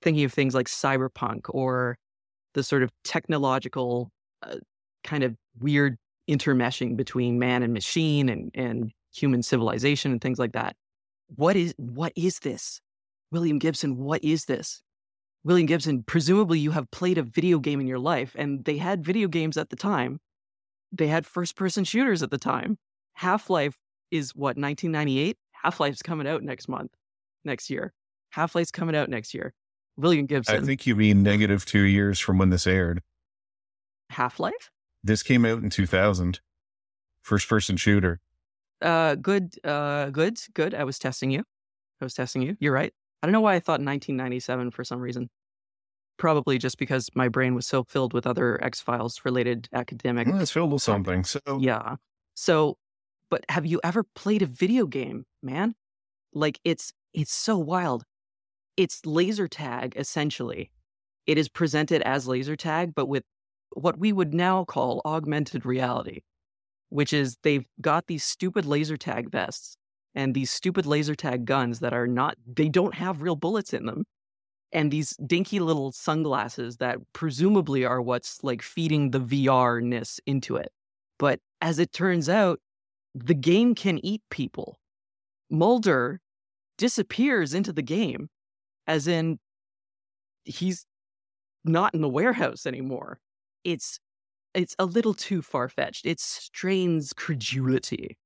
[0.02, 1.98] thinking of things like cyberpunk or
[2.54, 4.12] the sort of technological
[4.44, 4.56] uh,
[5.04, 5.98] kind of weird
[6.30, 10.76] intermeshing between man and machine and, and human civilization and things like that.
[11.36, 12.82] What is what is this?
[13.32, 14.82] William Gibson, what is this?
[15.44, 19.04] William Gibson, presumably you have played a video game in your life, and they had
[19.04, 20.20] video games at the time.
[20.92, 22.78] They had first person shooters at the time.
[23.14, 23.78] Half Life
[24.12, 25.38] is what, 1998?
[25.64, 26.92] Half Life's coming out next month,
[27.46, 27.94] next year.
[28.32, 29.54] Half Life's coming out next year.
[29.98, 33.02] William Gibson, i think you mean negative two years from when this aired
[34.10, 34.72] Half Life?
[35.04, 36.40] this came out in 2000
[37.22, 38.20] first person shooter
[38.82, 40.74] Uh, good, uh, good, good.
[40.74, 41.44] I was testing you.
[42.02, 42.58] I was testing you.
[42.60, 42.94] You're right.
[43.22, 45.30] I don't know why I thought 1997 for some reason.
[46.18, 50.28] Probably just because my brain was so filled with other X Files related academic.
[50.28, 51.96] Well, it's filled with something so Yeah.
[52.36, 52.78] So,
[53.30, 55.76] but have you ever played a video game, man?
[56.34, 58.04] Like it's it's so wild.
[58.78, 60.72] It's laser tag essentially.
[61.28, 63.24] It is presented as laser tag, but with
[63.74, 66.22] what we would now call augmented reality,
[66.92, 69.76] which is they've got these stupid laser tag vests
[70.14, 73.86] and these stupid laser tag guns that are not they don't have real bullets in
[73.86, 74.06] them
[74.72, 80.56] and these dinky little sunglasses that presumably are what's like feeding the VR ness into
[80.56, 80.72] it.
[81.20, 82.60] But as it turns out,
[83.14, 84.80] the game can eat people.
[85.50, 86.22] Mulder
[86.78, 88.30] disappears into the game,
[88.88, 89.38] as in
[90.46, 90.86] he's
[91.66, 93.20] not in the warehouse anymore.
[93.64, 94.00] It's
[94.54, 96.06] it's a little too far fetched.
[96.06, 98.18] It strains credulity.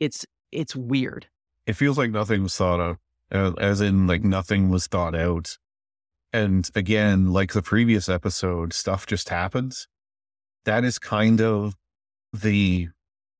[0.00, 1.26] It's it's weird.
[1.66, 2.98] it feels like nothing was thought of
[3.30, 5.56] uh, as in like nothing was thought out
[6.32, 9.86] and again like the previous episode stuff just happens
[10.64, 11.74] that is kind of
[12.32, 12.88] the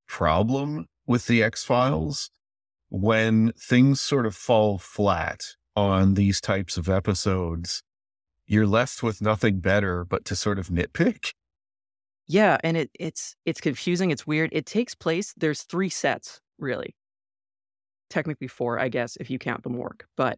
[0.07, 2.29] problem with the x-files
[2.89, 5.41] when things sort of fall flat
[5.75, 7.83] on these types of episodes
[8.47, 11.33] you're left with nothing better but to sort of nitpick
[12.27, 14.11] Yeah, and it it's it's confusing.
[14.11, 14.49] It's weird.
[14.53, 15.33] It takes place.
[15.37, 16.95] There's three sets, really.
[18.09, 20.05] Technically four, I guess, if you count the morgue.
[20.15, 20.37] But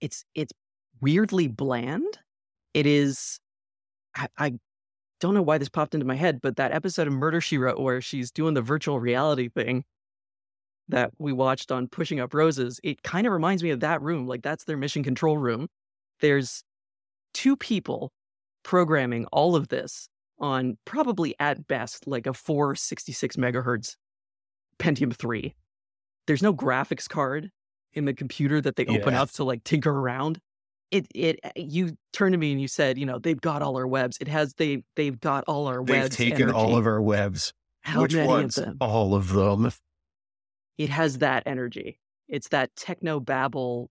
[0.00, 0.52] it's it's
[1.00, 2.18] weirdly bland.
[2.74, 3.40] It is.
[4.16, 4.54] I, I
[5.20, 7.80] don't know why this popped into my head, but that episode of Murder She Wrote
[7.80, 9.84] where she's doing the virtual reality thing
[10.88, 14.26] that we watched on Pushing Up Roses, it kind of reminds me of that room.
[14.26, 15.68] Like that's their mission control room.
[16.20, 16.62] There's
[17.34, 18.12] two people
[18.64, 20.08] programming all of this
[20.42, 23.96] on probably at best like a 466 megahertz
[24.78, 25.54] Pentium 3.
[26.26, 27.50] There's no graphics card
[27.94, 29.22] in the computer that they open Yeah.
[29.22, 30.38] up to like tinker around.
[30.90, 33.76] It it eh, you turned to me and you said, you know, they've got all
[33.76, 34.18] our webs.
[34.20, 36.16] It has they they've got all our they've webs.
[36.16, 38.76] taken all of our webs how which many ones of them?
[38.80, 39.70] all of them
[40.78, 41.98] It has that energy.
[42.28, 43.90] It's that techno babble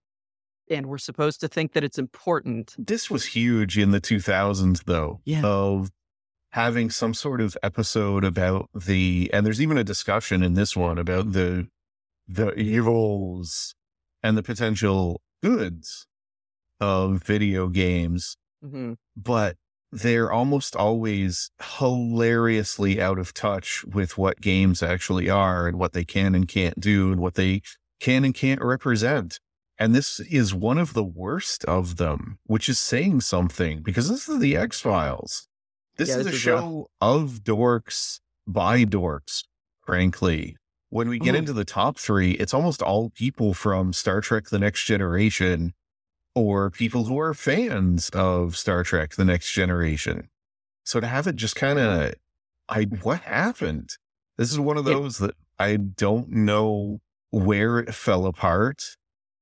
[0.70, 2.74] and we're supposed to think that it's important.
[2.78, 5.42] This was huge in the 2000s, though, Yeah.
[5.44, 5.90] of
[6.52, 10.98] having some sort of episode about the, and there's even a discussion in this one
[10.98, 11.66] about the,
[12.28, 13.74] the evils
[14.22, 16.06] and the potential goods
[16.80, 18.96] of video games, Mhm.
[19.16, 19.56] but
[19.90, 26.04] they're almost always hilariously out of touch with what games actually are and what they
[26.04, 27.60] can and can't do and what they
[28.00, 29.38] can and can't represent.
[29.78, 34.28] And this is one of the worst of them, which is saying something because this
[34.28, 35.48] is the X Files.
[35.96, 39.44] This Yeah, is this a is show of dorks by dorks,
[39.84, 40.56] frankly.
[40.90, 41.38] When we get Ooh.
[41.38, 45.72] into the top three, it's almost all people from Star Trek The Next Generation
[46.34, 50.28] or people who are fans of Star Trek The Next Generation.
[50.84, 52.14] So to have it just kind of,
[52.68, 53.90] I, what happened?
[54.36, 58.96] This is one of those that I don't know where it fell apart.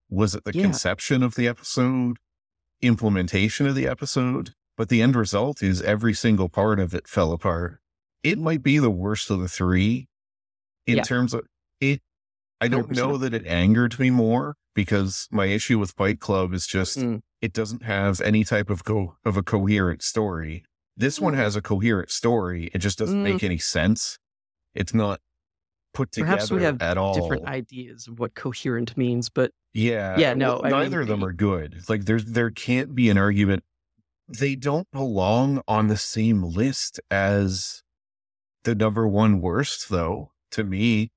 [0.09, 0.63] Was it the Yeah.
[0.63, 2.19] conception of the episode,
[2.83, 4.55] implementation of the episode?
[4.81, 7.83] But the end result is every single part of it fell apart.
[8.23, 10.09] It might be the worst of the three
[10.87, 11.03] in Yeah.
[11.03, 11.43] terms of
[11.83, 12.01] it.
[12.63, 12.97] I don't 100%.
[12.97, 17.21] know that it angered me more because my issue with Fight Club is just Mm.
[17.43, 20.65] it doesn't have any type of co- of a coherent story.
[20.97, 22.71] This one has a coherent story.
[22.73, 23.35] It just doesn't Mm.
[23.35, 24.19] make any sense.
[24.75, 25.21] It's not
[25.93, 27.13] put together Perhaps we have at all.
[27.21, 30.19] Different ideas of what coherent means, but Yeah.
[30.19, 31.83] Yeah, no, well, I mean, neither of them are good.
[31.91, 33.63] Like there's there can't be an argument.
[34.39, 37.83] They don't belong on the same list as
[38.65, 41.11] the number one worst, though, to me.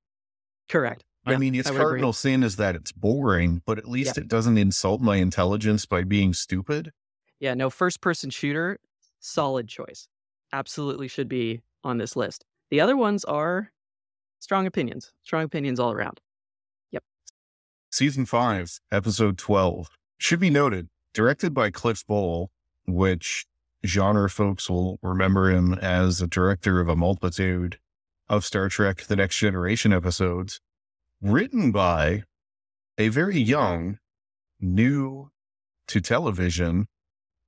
[0.69, 1.03] correct.
[1.25, 1.85] I mean, its I would agree.
[1.91, 6.03] cardinal sin is that it's boring, but at least it doesn't insult my intelligence by
[6.03, 6.91] being stupid.
[7.39, 8.77] Yeah, no, first person shooter,
[9.21, 10.09] solid choice.
[10.51, 12.43] Absolutely should be on this list.
[12.71, 13.71] The other ones are
[14.41, 16.19] strong opinions, strong opinions all around.
[16.91, 17.03] Yep.
[17.89, 19.89] Season 5, Episode 12.
[20.17, 22.51] Should be noted, directed by Cliff Bole,
[22.85, 23.45] which
[23.85, 27.79] genre folks will remember him as the director of a multitude
[28.29, 30.61] of Star Trek The Next Generation episodes.
[31.21, 32.23] Written by
[32.97, 33.99] a very young,
[34.59, 35.31] new
[35.87, 36.87] to television,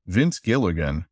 [0.05, 1.05] Vince Gilligan.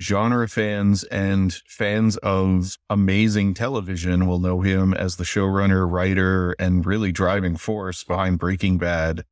[0.00, 6.84] Genre fans and fans of amazing television will know him as the showrunner, writer, and
[6.84, 9.24] really driving force behind Breaking Bad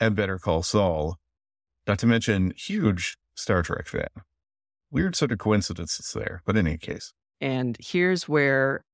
[0.00, 1.18] and Better Call Saul.
[1.86, 4.08] Not to mention, huge Star Trek fan.
[4.90, 8.84] Weird sort of coincidences there, but in any case, And here's where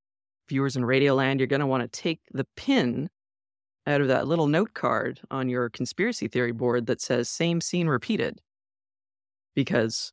[0.48, 3.08] viewers in Radioland, you're going to want to take the pin
[3.86, 7.86] out of that little note card on your conspiracy theory board that says same scene
[7.86, 8.40] repeated.
[9.54, 10.12] Because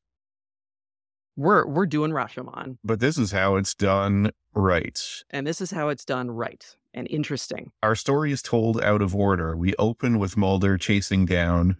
[1.35, 4.99] we're we're doing Rashomon, but this is how it's done right.
[5.29, 7.71] and this is how it's done right and interesting.
[7.83, 9.55] Our story is told out of order.
[9.55, 11.77] We open with Mulder chasing down,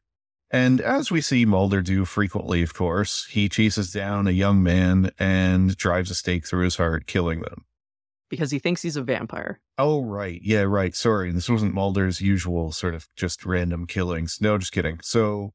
[0.49, 5.11] and as we see Mulder do frequently, of course, he chases down a young man
[5.19, 7.65] and drives a stake through his heart, killing them.
[8.29, 9.61] Because he thinks he's a vampire.
[9.77, 10.39] Oh, right.
[10.43, 10.95] Yeah, right.
[10.95, 11.31] Sorry.
[11.31, 14.39] This wasn't Mulder's usual sort of just random killings.
[14.41, 14.99] No, just kidding.
[15.01, 15.53] So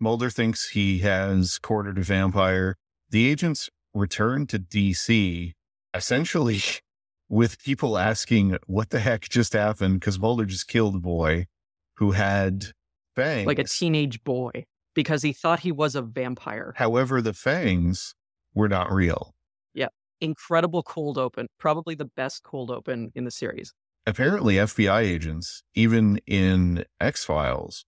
[0.00, 2.76] Mulder thinks he has cornered a vampire.
[3.10, 5.52] The agents return to DC
[5.94, 6.60] essentially
[7.28, 11.46] with people asking what the heck just happened because Mulder just killed a boy
[11.96, 12.66] who had
[13.16, 13.46] fangs.
[13.46, 14.50] like a teenage boy
[14.94, 16.72] because he thought he was a vampire.
[16.76, 18.14] However, the fangs
[18.54, 19.34] were not real.
[19.74, 19.88] Yeah.
[20.20, 23.72] Incredible cold open, probably the best cold open in the series.
[24.06, 27.84] apparently FBI agents, even in X Files,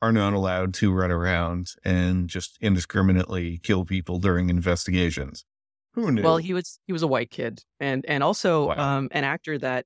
[0.00, 5.44] are not allowed to run around and just indiscriminately kill people during investigations.
[5.94, 6.22] Who knew?
[6.22, 8.98] Well, he was he was a white kid, and and also Wow.
[8.98, 9.84] um, an actor that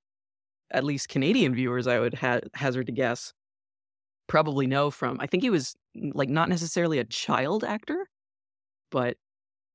[0.71, 3.33] at least Canadian viewers, I would ha- hazard to guess,
[4.33, 5.21] probably know from.
[5.21, 8.09] I think he was mm, like not necessarily a child actor,
[8.91, 9.19] but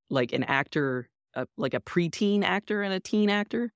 [0.10, 1.10] like an actor,
[1.58, 3.72] like a preteen actor and a teen actor.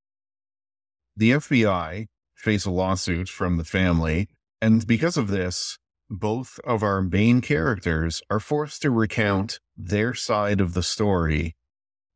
[1.15, 4.27] the FBI face a lawsuit from the family,
[4.59, 5.77] and because of this,
[6.09, 11.55] both of our main characters are forced to recount their side of the story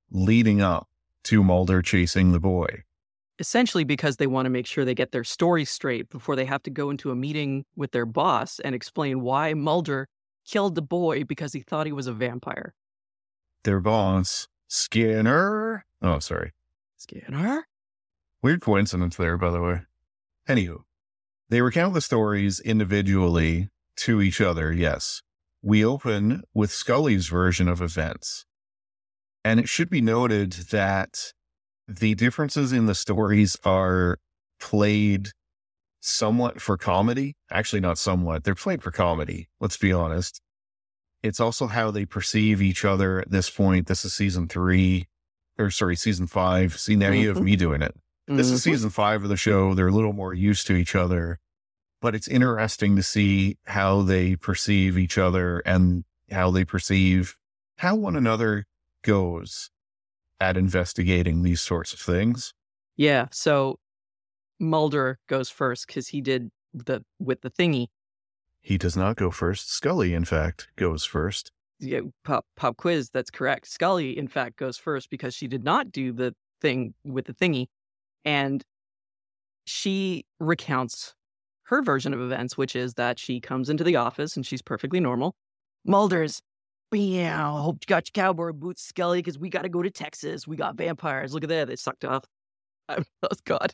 [0.09, 0.87] leading up
[1.23, 2.81] to Mulder chasing the boy.
[3.39, 6.63] Essentially because they want to make sure they get their story straight before they have
[6.63, 10.07] to go into a meeting with their boss and explain why Mulder
[10.45, 12.73] killed the boy because he thought he was a vampire.
[13.63, 15.85] Their boss, Skinner.
[16.01, 16.51] Oh, sorry.
[16.97, 17.67] Skinner?
[18.41, 19.81] Weird coincidence there, by the way.
[20.47, 20.83] Anywho,
[21.49, 25.21] they recount the stories individually to each other, yes.
[25.61, 28.45] We open with Scully's version of events.
[29.43, 31.33] And it should be noted that
[31.87, 34.17] the differences in the stories are
[34.59, 35.29] played
[36.01, 37.35] somewhat for comedy.
[37.51, 38.43] Actually, not somewhat.
[38.43, 39.47] They're played for comedy.
[39.59, 40.41] Let's be honest.
[41.23, 43.87] It's also how they perceive each other at this point.
[43.87, 45.07] This is season three,
[45.57, 46.79] or sorry, season five.
[46.79, 47.43] See, now you have Mhm.
[47.43, 47.95] me doing it.
[48.27, 48.63] This is Mhm.
[48.63, 49.73] season five of the show.
[49.73, 51.39] They're a little more used to each other,
[52.01, 57.35] but it's interesting to see how they perceive each other and how they perceive
[57.79, 58.65] how one another
[59.03, 59.69] goes
[60.39, 62.53] at investigating these sorts of things.
[62.97, 63.27] Yeah.
[63.31, 63.79] So
[64.59, 67.87] Mulder goes first because he did the with the thingy.
[68.61, 69.71] He does not go first.
[69.71, 71.51] Scully, in fact, goes first.
[71.79, 73.09] Yeah, pop pop quiz.
[73.13, 73.67] That's correct.
[73.67, 77.67] Scully, in fact, goes first because she did not do the thing with the thingy,
[78.23, 78.63] and
[79.65, 81.13] she recounts
[81.63, 84.99] her version of events, which is that she comes into the office and she's perfectly
[84.99, 85.35] normal.
[85.83, 86.41] Mulder's,
[86.95, 90.47] yeah, hope you got your cowboy boots, Scully, because we got to go to Texas.
[90.47, 91.33] We got vampires.
[91.33, 91.67] Look at that.
[91.67, 92.25] They sucked off.
[93.23, 93.73] Oh, God.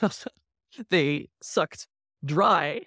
[0.90, 1.88] they sucked
[2.24, 2.82] dry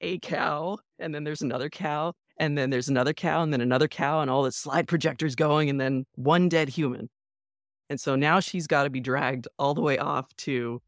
[0.00, 3.88] a cow, and then there's another cow, and then there's another cow, and then another
[3.88, 7.08] cow, and all the slide projectors going, and then one dead human.
[7.88, 10.80] And so now she's got to be dragged all the way off to,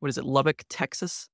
[0.00, 1.28] what is it, Lubbock, Texas?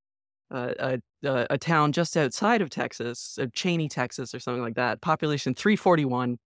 [0.49, 4.77] Uh, a, a, a town just outside of Texas, uh, Chaney, Texas, or something like
[4.77, 5.01] that.
[5.01, 6.39] Population 341.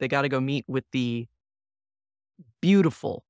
[0.00, 1.26] They got to go meet with the
[2.60, 3.24] beautiful,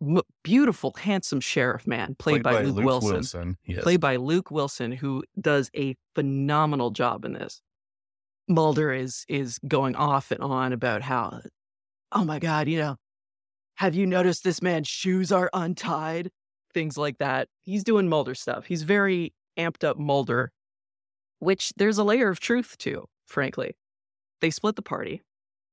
[0.00, 3.82] m- beautiful, handsome sheriff man played, by, Luke, Wilson Yes.
[3.82, 7.60] played by Luke Wilson, who does a phenomenal job in this.
[8.48, 11.40] Mulder is is going off and on about how,
[12.10, 12.96] oh my god, you know,
[13.76, 16.30] have you noticed this man's shoes are untied?
[16.74, 17.48] Things like that.
[17.60, 18.64] He's doing Mulder stuff.
[18.66, 20.50] He's very amped up Mulder,
[21.38, 23.74] which there's a layer of truth to, frankly.
[24.40, 25.22] They split the party.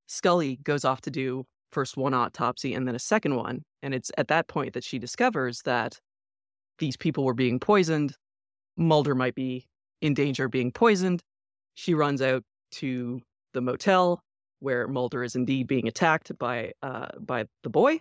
[0.07, 3.63] Scully goes off to do first one autopsy and then a second one.
[3.81, 5.99] And it's at that point that she discovers that
[6.79, 8.15] these people were being poisoned.
[8.77, 9.65] Mulder might be
[10.01, 11.21] in danger of being poisoned.
[11.75, 13.21] She runs out to
[13.53, 14.21] the motel
[14.59, 17.99] where Mulder is indeed being attacked by uh, by the boy.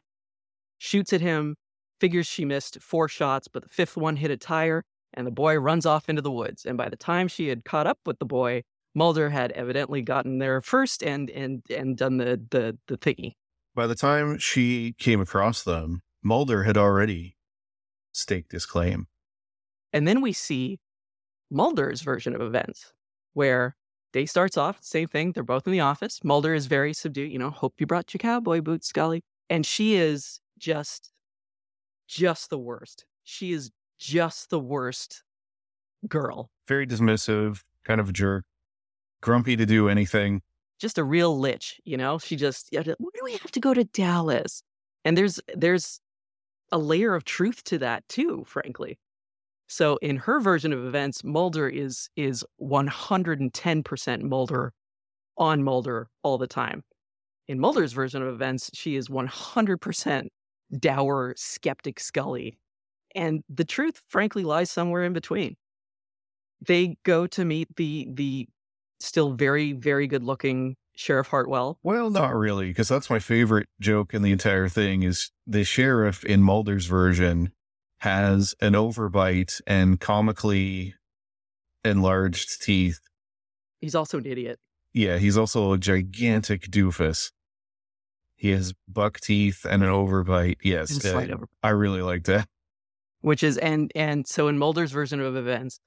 [0.78, 1.56] Shoots at him.
[2.00, 4.84] Figures she missed four shots, but the fifth one hit a tire,
[5.14, 6.64] and the boy runs off into the woods.
[6.64, 8.62] And by the time she had caught up with the boy,
[8.94, 13.34] Mulder had evidently gotten there first and and and done the the the thingy.
[13.74, 17.36] By the time she came across them, Mulder had already
[18.12, 19.06] staked his claim.
[19.92, 20.80] And then we see
[21.50, 22.92] Mulder's version of events,
[23.34, 23.76] where
[24.12, 25.32] day starts off, same thing.
[25.32, 26.20] They're both in the office.
[26.24, 29.22] Mulder is very subdued, you know, hope you brought your cowboy boots, Scully.
[29.48, 31.12] And she is just,
[32.06, 33.04] just the worst.
[33.24, 35.22] She is just the worst
[36.06, 36.50] girl.
[36.66, 38.44] Very dismissive, kind of a jerk,
[39.20, 40.42] grumpy to do anything.
[40.78, 42.18] Just a real lich, you know?
[42.18, 44.62] She just, why do we have to go to Dallas?
[45.04, 46.00] And there's, there's
[46.70, 48.98] a layer of truth to that too, frankly.
[49.68, 54.72] So in her version of events, Mulder is is 110% Mulder
[55.36, 56.82] on Mulder all the time.
[57.48, 60.28] In Mulder's version of events, she is 100%
[60.78, 62.58] dour skeptic Scully.
[63.14, 65.56] And the truth frankly lies somewhere in between.
[66.66, 68.48] They go to meet the the
[69.00, 71.78] still very very good looking Sheriff Hartwell.
[71.84, 76.24] Well, not really, because that's my favorite joke in the entire thing is the sheriff
[76.24, 77.52] in Mulder's version
[78.00, 80.94] has an overbite and comically
[81.84, 82.98] enlarged teeth.
[83.80, 84.58] He's also an idiot.
[84.92, 87.30] Yeah, he's also a gigantic doofus.
[88.34, 90.56] He has buck teeth and an overbite.
[90.62, 92.48] Yes, uh, slight over I really like that.
[93.20, 95.80] Which is and and so in Mulder's version of events,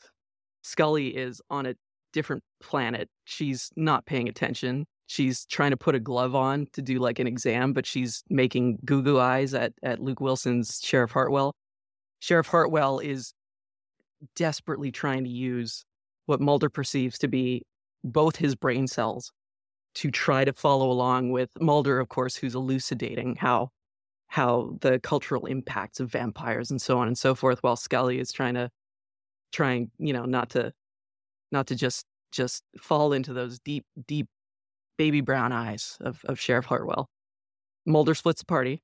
[0.63, 1.75] Scully is on a
[2.13, 3.09] different planet.
[3.25, 4.85] She's not paying attention.
[5.07, 8.79] She's trying to put a glove on to do like an exam, but she's making
[8.85, 11.53] goo goo eyes at at Luke Wilson's Sheriff Hartwell.
[12.19, 13.33] Sheriff Hartwell is
[14.35, 15.83] desperately trying to use
[16.27, 17.63] what Mulder perceives to be
[18.03, 19.31] both his brain cells
[19.95, 23.69] to try to follow along with Mulder, of course, who's elucidating how
[24.31, 28.31] how the cultural impacts of vampires and so on and so forth, while Scully is
[28.31, 28.69] trying to
[29.51, 30.71] trying, you know, not to
[31.51, 34.27] not to just just fall into those deep, deep
[34.97, 37.09] baby brown eyes of, of Sheriff Hartwell.
[37.85, 38.81] Mulder splits the party.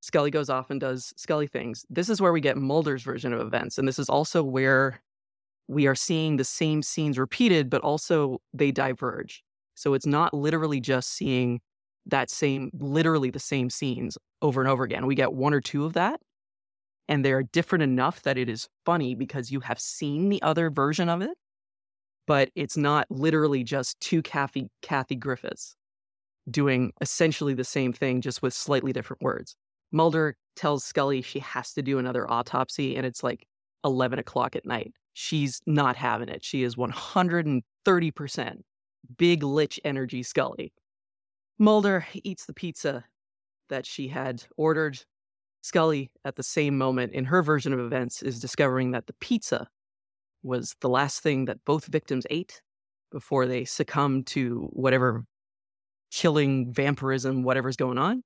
[0.00, 1.86] Scully goes off and does Scully things.
[1.88, 3.78] This is where we get Mulder's version of events.
[3.78, 5.00] And this is also where
[5.68, 9.44] we are seeing the same scenes repeated, but also they diverge.
[9.76, 11.60] So it's not literally just seeing
[12.08, 15.06] that same, literally the same scenes over and over again.
[15.06, 16.20] We get one or two of that,
[17.08, 21.08] and they're different enough that it is funny because you have seen the other version
[21.08, 21.36] of it,
[22.26, 25.74] but it's not literally just two Kathy, Kathy Griffiths
[26.50, 29.54] doing essentially the same thing, just with slightly different words.
[29.92, 33.46] Mulder tells Scully she has to do another autopsy, and it's like
[33.84, 34.92] 11 o'clock at night.
[35.14, 36.44] she's not having it.
[36.44, 37.62] She is 130%
[39.16, 40.72] big lich energy Scully.
[41.58, 43.04] Mulder eats the pizza
[43.68, 44.98] that she had ordered.
[45.62, 49.68] Scully, at the same moment in her version of events, is discovering that the pizza
[50.42, 52.62] was the last thing that both victims ate
[53.10, 55.24] before they succumb to whatever
[56.10, 58.22] killing vampirism, whatever's going on.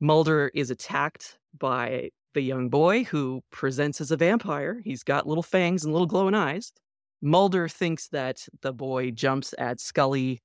[0.00, 4.80] Mulder is attacked by the young boy who presents as a vampire.
[4.84, 6.72] He's got little fangs and little glowing eyes.
[7.20, 10.40] Mulder thinks that the boy jumps at Scully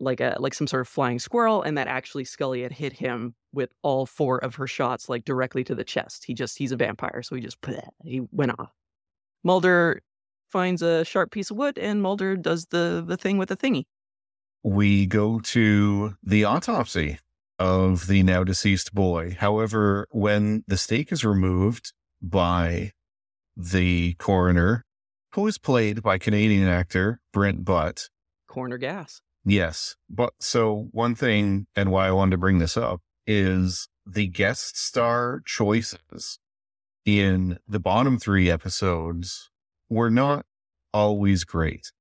[0.00, 3.34] like a like some sort of flying squirrel, and that actually Scully had hit him
[3.52, 6.24] with all four of her shots, like directly to the chest.
[6.24, 7.58] He just he's a vampire, so he just
[8.04, 8.72] he went off.
[9.42, 10.02] Mulder
[10.50, 13.84] finds a sharp piece of wood, and Mulder does the the thing with the thingy.
[14.62, 17.18] We go to the autopsy
[17.58, 19.36] of the now deceased boy.
[19.38, 21.92] However, when the stake is removed
[22.22, 22.92] by
[23.56, 24.84] the coroner,
[25.32, 28.08] who is played by Canadian actor Brent Butt.
[28.48, 29.20] Corner gas.
[29.44, 29.96] Yes.
[30.08, 34.78] But so one thing and why I wanted to bring this up is the guest
[34.78, 36.38] star choices
[37.04, 39.50] in the bottom three episodes
[39.88, 40.46] were not
[40.92, 41.92] always great.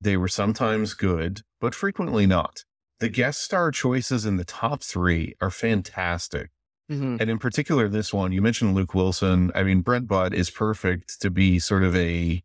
[0.00, 2.64] They were sometimes good, but frequently not.
[3.00, 6.50] The guest star choices in the top three are fantastic.
[6.90, 7.16] Mm-hmm.
[7.20, 9.52] And in particular, this one, you mentioned Luke Wilson.
[9.54, 12.42] I mean, Brent Butt is perfect to be sort of a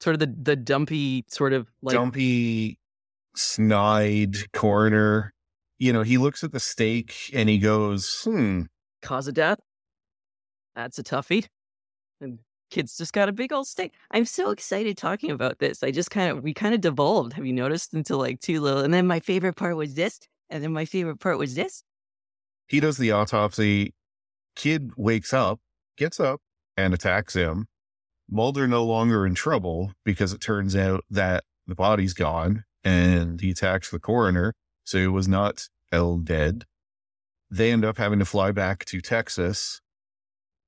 [0.00, 2.78] sort of the the dumpy sort of like dumpy
[3.34, 5.32] snide coroner.
[5.78, 8.62] You know, he looks at the stake and he goes, hmm.
[9.02, 9.58] Cause of death?
[10.74, 11.46] That's a toughie.
[12.20, 12.38] And
[12.70, 13.92] kids just got a big old stake.
[14.10, 15.82] I'm so excited talking about this.
[15.82, 17.34] I just kind of, we kind of devolved.
[17.34, 20.20] Have you noticed into like two little, and then my favorite part was this.
[20.50, 21.82] And then my favorite part was this.
[22.68, 23.94] He does the autopsy.
[24.56, 25.60] Kid wakes up,
[25.96, 26.40] gets up
[26.76, 27.66] and attacks him.
[28.30, 33.50] Mulder no longer in trouble because it turns out that the body's gone and he
[33.50, 34.52] attacks the coroner.
[34.84, 36.64] So he was not ill dead.
[37.50, 39.80] They end up having to fly back to Texas.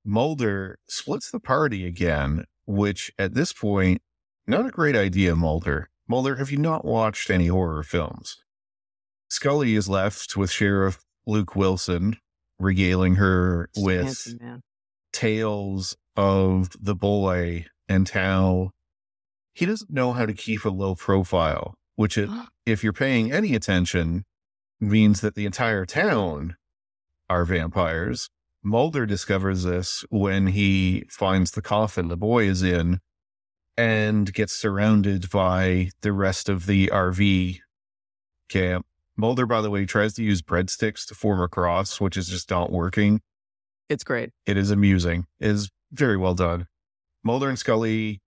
[0.04, 4.00] Mulder splits the party again, which at this point,
[4.46, 5.90] not a great idea, Mulder.
[6.08, 8.36] Mulder, have you not watched any horror films?
[9.28, 12.16] Scully is left with Sheriff Luke Wilson,
[12.58, 14.38] regaling her Just with
[15.12, 18.70] tales of the boy and how
[19.52, 22.30] he doesn't know how to keep a low profile, which it,
[22.66, 24.24] if you're paying any attention
[24.80, 26.56] means that the entire town
[27.28, 28.28] are vampires.
[28.62, 33.00] Mulder discovers this when he finds the coffin the boy is in
[33.76, 37.58] and gets surrounded by the rest of the RV
[38.48, 38.86] camp.
[39.16, 42.50] Mulder, by the way, tries to use breadsticks to form a cross, which is just
[42.50, 43.20] not working.
[43.88, 44.30] It's great.
[44.46, 45.26] It is amusing.
[45.38, 46.66] It is very well done.
[47.22, 48.20] Mulder and Scully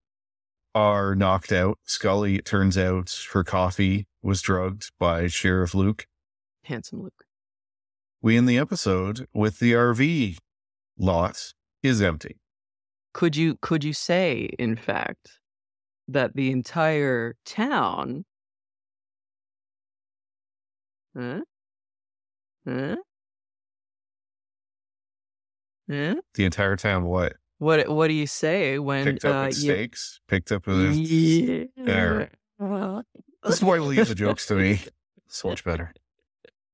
[0.74, 1.78] are knocked out.
[1.84, 6.06] Scully, it turns out her coffee was drugged by Sheriff Luke.
[6.64, 7.24] Handsome Luke.
[8.22, 10.36] We end the episode with the RV
[10.98, 11.52] lot
[11.82, 12.36] is empty.
[13.12, 15.40] Could you could you say, in fact,
[16.06, 18.24] that the entire town
[21.16, 21.40] Huh?
[22.66, 22.96] Huh?
[25.90, 26.14] Huh?
[26.34, 27.34] The entire town, what?
[27.60, 29.52] What What do you say when picked up uh, you...
[29.52, 30.20] steaks?
[30.26, 31.66] Picked up with yeah.
[31.76, 32.30] there.
[32.58, 34.80] This is why leave the jokes to me.
[35.32, 35.92] So much better.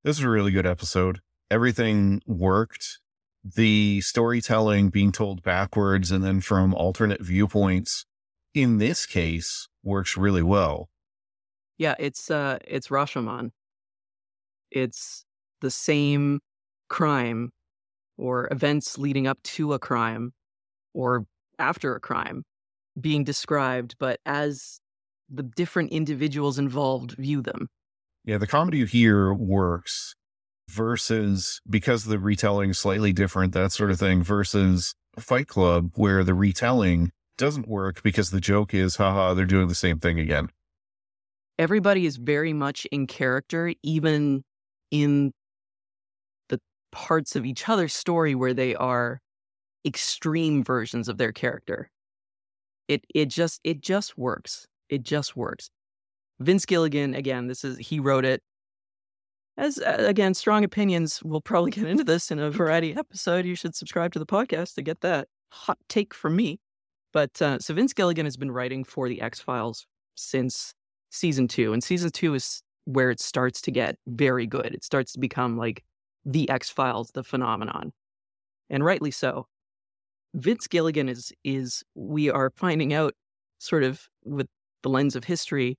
[0.02, 1.20] This is a really good episode.
[1.50, 3.00] Everything worked.
[3.44, 8.06] The storytelling being told backwards and then from alternate viewpoints
[8.54, 10.88] in this case works really well.
[11.76, 13.50] Yeah, it's uh it's Rashomon
[14.70, 15.24] it's
[15.60, 16.40] the same
[16.88, 17.50] crime
[18.18, 20.32] or events leading up to a crime
[20.96, 21.26] or
[21.58, 22.42] after a crime
[22.98, 24.80] being described, but as
[25.28, 27.68] the different individuals involved view them.
[28.24, 30.14] Yeah, the comedy here works
[30.68, 36.24] versus because the retelling is slightly different, that sort of thing, versus Fight Club, where
[36.24, 40.48] the retelling doesn't work because the joke is, haha, they're doing the same thing again.
[41.58, 44.42] Everybody is very much in character, even
[44.90, 45.32] in
[46.48, 46.58] the
[46.90, 49.20] parts of each other's story where they are
[49.86, 51.90] extreme versions of their character.
[52.88, 54.66] It it just it just works.
[54.88, 55.70] It just works.
[56.40, 58.42] Vince Gilligan again, this is he wrote it.
[59.56, 61.22] As uh, again, strong opinions.
[61.22, 63.46] We'll probably get into this in a variety episode.
[63.46, 66.60] You should subscribe to the podcast to get that hot take from me.
[67.12, 70.74] But uh, so Vince Gilligan has been writing for the X Files since
[71.10, 74.74] season two, and season two is where it starts to get very good.
[74.74, 75.82] It starts to become like
[76.24, 77.92] the X Files, the phenomenon.
[78.68, 79.46] And rightly so.
[80.36, 83.14] Vince Gilligan is is we are finding out
[83.58, 84.46] sort of with
[84.82, 85.76] the lens of history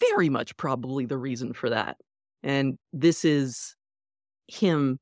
[0.00, 1.96] very much probably the reason for that.
[2.42, 3.76] And this is
[4.48, 4.98] him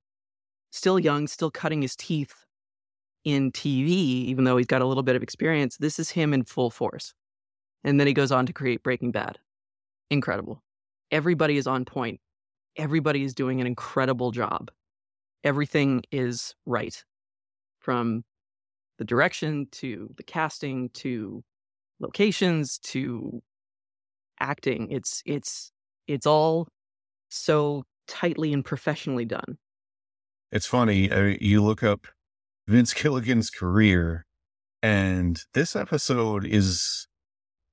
[0.70, 2.34] still young, still cutting his teeth
[3.24, 5.76] in TV, even though he's got a little bit of experience.
[5.78, 7.14] This is him in full force.
[7.84, 9.38] And then he goes on to create Breaking Bad.
[10.10, 10.62] Incredible.
[11.10, 12.20] Everybody is on point.
[12.76, 14.70] Everybody is doing an incredible job.
[15.44, 17.02] Everything is right
[17.78, 18.24] from
[18.98, 21.42] the direction to the casting to
[22.00, 23.40] locations to
[24.40, 24.90] acting.
[24.90, 25.72] It's it's
[26.06, 26.68] it's all
[27.30, 29.58] so tightly and professionally done.
[30.50, 31.10] It's funny.
[31.10, 32.06] Uh, you look up
[32.66, 34.26] Vince Gilligan's career,
[34.82, 37.06] and this episode is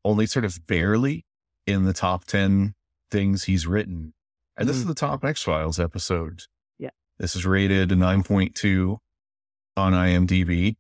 [0.04, 1.26] only sort of barely
[1.66, 2.76] in the top 10
[3.10, 4.14] things he's written.
[4.58, 4.82] And this mm-hmm.
[4.82, 6.44] is the top X Files episode.
[6.78, 6.92] Yeah.
[7.18, 8.98] This is rated 9.2
[9.76, 10.76] on IMDb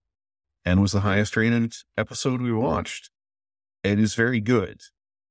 [0.65, 3.11] and was the highest rated episode we watched.
[3.83, 4.81] It is very good.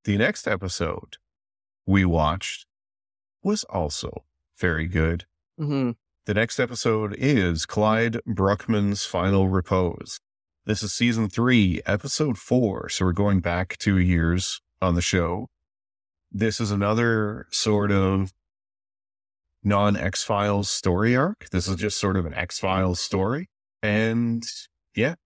[0.04, 1.16] The next episode
[1.86, 2.66] we watched
[3.42, 4.24] was also
[4.58, 5.24] very good.
[5.58, 5.90] Mm-hmm.
[6.26, 10.20] The next episode is Clyde Bruckman's Final Repose.
[10.66, 12.88] This is season three, episode four.
[12.88, 15.48] So we're going back two years on the show.
[16.32, 18.32] This is another sort of
[19.62, 21.50] non X Files story arc.
[21.50, 23.50] This is just sort of an X Files story.
[23.82, 24.42] And
[24.94, 25.16] yeah,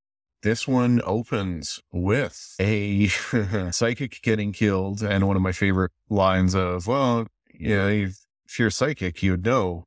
[0.42, 3.08] this one opens with a
[3.70, 9.22] psychic getting killed, and one of my favorite lines of, well, yeah, if you're psychic,
[9.22, 9.84] you'd know.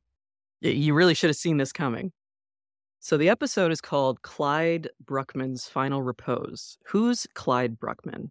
[0.60, 2.12] You really should have seen this coming.
[3.00, 6.78] So the episode is called Clyde Bruckman's Final Repose.
[6.86, 8.30] Who's Clyde Bruckman?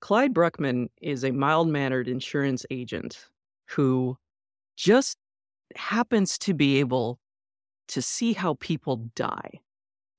[0.00, 3.26] Clyde Bruckman is a mild mannered insurance agent
[3.66, 4.18] who
[4.76, 5.16] just
[5.76, 7.18] happens to be able
[7.88, 9.60] to see how people die.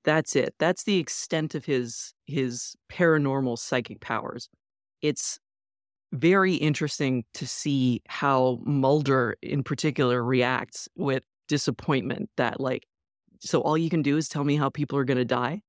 [0.04, 0.56] That's it.
[0.60, 4.50] That's the extent of his his paranormal psychic powers.
[5.02, 5.40] It's
[6.12, 12.86] very interesting to see how Mulder in particular reacts with disappointment that like
[13.40, 15.62] so all you can do is tell me how people are going to die.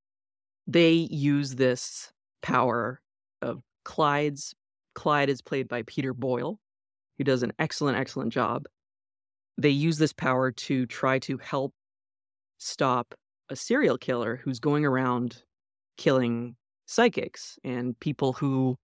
[0.66, 2.12] They use this
[2.42, 3.00] power
[3.40, 4.54] of Clyde's
[4.94, 6.58] Clyde is played by Peter Boyle,
[7.16, 8.66] who does an excellent excellent job.
[9.58, 11.72] They use this power to try to help
[12.58, 13.14] stop
[13.52, 15.42] a serial killer who's going around
[15.98, 18.76] killing psychics and people who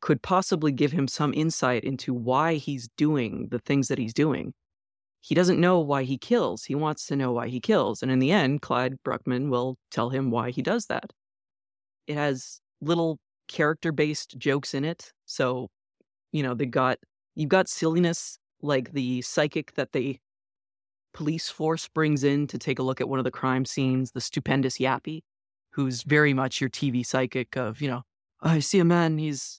[0.00, 4.52] could possibly give him some insight into why he's doing the things that he's doing.
[5.20, 6.64] He doesn't know why he kills.
[6.64, 8.02] He wants to know why he kills.
[8.02, 11.12] And in the end, Clyde Bruckman will tell him why he does that.
[12.06, 13.18] It has little
[13.48, 15.12] character based jokes in it.
[15.24, 15.68] So,
[16.32, 16.98] you know, they got,
[17.34, 20.20] you've got silliness like the psychic that they
[21.16, 24.20] police force brings in to take a look at one of the crime scenes, the
[24.20, 25.22] stupendous Yappi,
[25.70, 28.02] who's very much your TV psychic of, you know,
[28.42, 29.58] I see a man, he's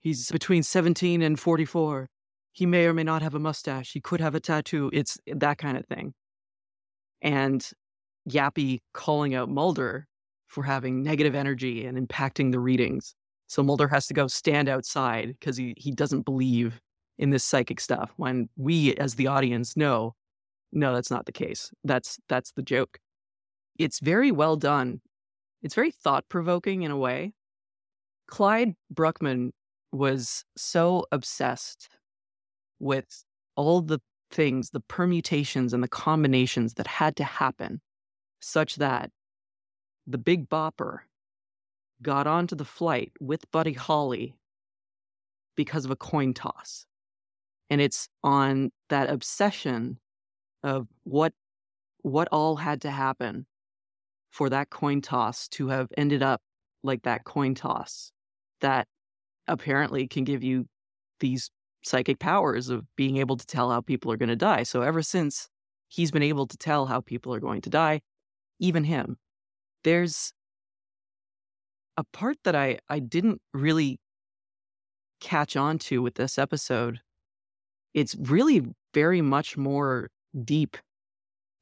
[0.00, 2.08] he's between 17 and 44.
[2.52, 3.92] He may or may not have a mustache.
[3.92, 4.90] He could have a tattoo.
[4.92, 6.12] It's that kind of thing.
[7.22, 7.66] And
[8.28, 10.06] Yappi calling out Mulder
[10.46, 13.14] for having negative energy and impacting the readings.
[13.46, 16.82] So Mulder has to go stand outside because he, he doesn't believe
[17.16, 20.14] in this psychic stuff when we as the audience know
[20.72, 21.70] no, that's not the case.
[21.84, 22.98] That's that's the joke.
[23.78, 25.00] It's very well done.
[25.62, 27.32] It's very thought provoking in a way.
[28.26, 29.50] Clyde Bruckman
[29.92, 31.88] was so obsessed
[32.78, 33.24] with
[33.56, 34.00] all the
[34.30, 37.80] things, the permutations and the combinations that had to happen,
[38.40, 39.10] such that
[40.06, 40.98] the Big Bopper
[42.02, 44.34] got onto the flight with Buddy Holly
[45.56, 46.86] because of a coin toss.
[47.70, 49.98] And it's on that obsession
[50.62, 51.32] of what
[52.02, 53.46] what all had to happen
[54.30, 56.40] for that coin toss to have ended up
[56.82, 58.12] like that coin toss
[58.60, 58.86] that
[59.46, 60.66] apparently can give you
[61.20, 61.50] these
[61.82, 64.62] psychic powers of being able to tell how people are going to die.
[64.62, 65.48] So ever since
[65.88, 68.00] he's been able to tell how people are going to die,
[68.58, 69.16] even him,
[69.84, 70.32] there's
[71.96, 73.98] a part that I I didn't really
[75.20, 77.00] catch on to with this episode.
[77.94, 78.62] It's really
[78.94, 80.10] very much more
[80.44, 80.76] deep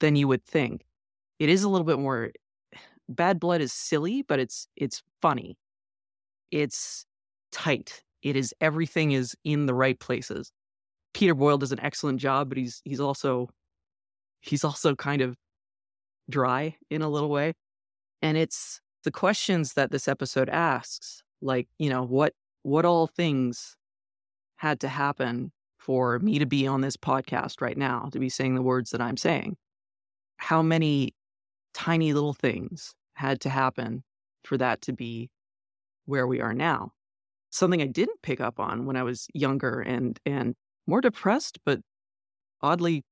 [0.01, 0.85] than you would think.
[1.39, 2.33] It is a little bit more
[3.09, 5.57] Bad Blood is silly, but it's it's funny.
[6.51, 7.07] It's
[7.53, 8.03] tight.
[8.23, 10.51] It is everything is in the right places.
[11.15, 13.49] Peter Boyle does an excellent job, but he's he's also
[14.41, 15.37] he's also kind of
[16.31, 17.55] dry in a little way.
[18.23, 23.77] And it's the questions that this episode asks, like, you know, what what all things
[24.57, 25.53] had to happen
[25.87, 29.01] for me to be on this podcast right now, to be saying the words that
[29.01, 29.57] I'm saying.
[30.37, 31.15] How many
[31.73, 34.03] tiny little things had to happen
[34.45, 35.31] for that to be
[36.07, 36.93] where we are now.
[37.51, 40.55] Something I didn't pick up on when I was younger and and
[40.87, 41.81] more depressed, but
[42.63, 43.05] oddly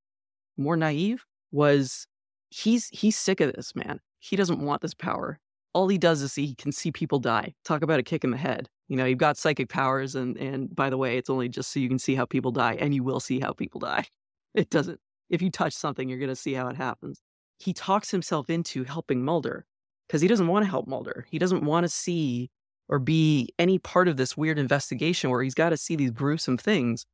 [0.57, 2.07] more naive, was
[2.51, 4.01] he's he's sick of this, man.
[4.21, 5.39] He doesn't want this power.
[5.73, 7.55] All he does is he can see people die.
[7.65, 8.69] Talk about a kick in the head.
[8.89, 11.81] You know, you've got psychic powers and and by the way, it's only just so
[11.81, 14.07] you can see how people die and you will see how people die.
[14.55, 17.21] It doesn't if you touch something, you're going to see how it happens.
[17.59, 19.67] He talks himself into helping Mulder
[20.07, 21.27] because he doesn't want to help Mulder.
[21.31, 22.51] He doesn't want to see
[22.89, 26.59] or be any part of this weird investigation where he's got to see these gruesome
[26.59, 27.07] things.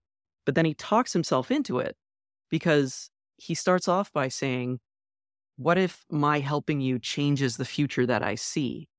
[0.47, 1.97] But then he talks himself into it
[2.51, 4.81] because he starts off by saying,
[5.57, 8.90] What if my helping you changes the future that I see?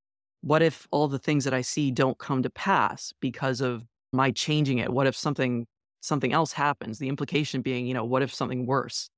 [0.42, 4.32] What if all the things that I see don't come to pass because of my
[4.32, 4.92] changing it?
[4.92, 5.68] What if something
[6.02, 6.98] something else happens?
[6.98, 9.10] The implication being, you know, what if something worse?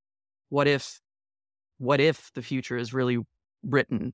[0.50, 1.00] What if
[1.78, 3.20] what if the future is really
[3.64, 4.14] written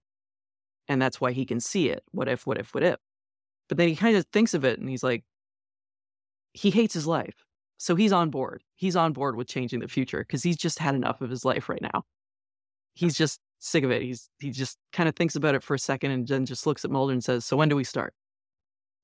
[0.87, 2.03] and that's why he can see it?
[2.11, 2.97] What if, what if, what if?
[3.67, 5.23] But then he kind of thinks of it and he's like,
[6.53, 7.45] he hates his life.
[7.77, 8.63] So he's on board.
[8.75, 11.69] He's on board with changing the future because he's just had enough of his life
[11.69, 12.03] right now.
[12.93, 14.01] He's just sick of it.
[14.01, 16.83] He's he just kind of thinks about it for a second and then just looks
[16.83, 18.13] at Mulder and says, "So when do we start?"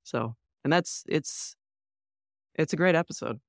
[0.04, 1.56] So, and that's it's
[2.56, 3.40] it's a great episode.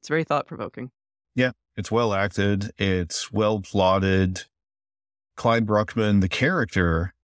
[0.00, 0.90] It's very thought provoking.
[1.34, 2.70] Yeah, it's well acted.
[2.78, 4.44] It's well plotted.
[5.36, 7.14] Clyde Bruckman, the character,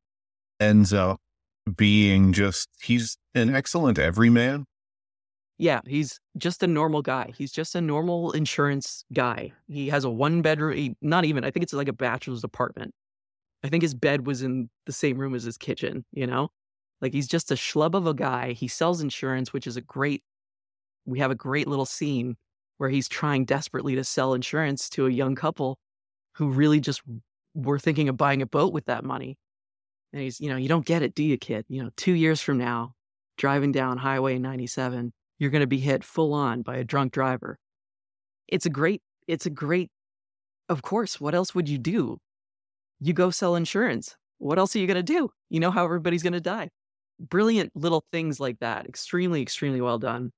[0.59, 1.20] ends up
[1.76, 4.64] being just, he's an excellent everyman.
[5.61, 7.34] Yeah, he's just a normal guy.
[7.36, 9.52] He's just a normal insurance guy.
[9.68, 12.94] He has a one bedroom, he, not even, I think it's like a bachelor's apartment.
[13.62, 16.48] I think his bed was in the same room as his kitchen, you know?
[17.02, 18.52] Like he's just a schlub of a guy.
[18.52, 20.22] He sells insurance, which is a great,
[21.04, 22.36] we have a great little scene
[22.78, 25.78] where he's trying desperately to sell insurance to a young couple
[26.36, 27.02] who really just
[27.52, 29.36] were thinking of buying a boat with that money.
[30.14, 31.66] And he's, you know, you don't get it, do you, kid?
[31.68, 32.94] You know, two years from now,
[33.36, 37.59] driving down Highway 97, you're going to be hit full on by a drunk driver.
[38.47, 39.91] It's a great, it's a great,
[40.68, 42.18] of course, what else would you do?
[43.01, 44.16] You go sell insurance.
[44.38, 45.30] What else are you going to do?
[45.49, 46.68] You know how everybody's going to die.
[47.18, 48.86] Brilliant little things like that.
[48.86, 50.30] Extremely, extremely well done.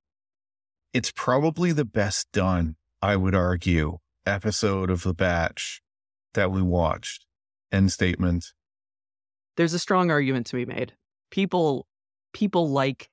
[0.93, 5.81] It's probably the best done, I would argue, episode of The Batch
[6.33, 7.25] that we watched.
[7.71, 8.45] End statement.
[9.57, 10.93] There's a strong argument to be made.
[11.29, 11.87] People
[12.33, 13.09] people like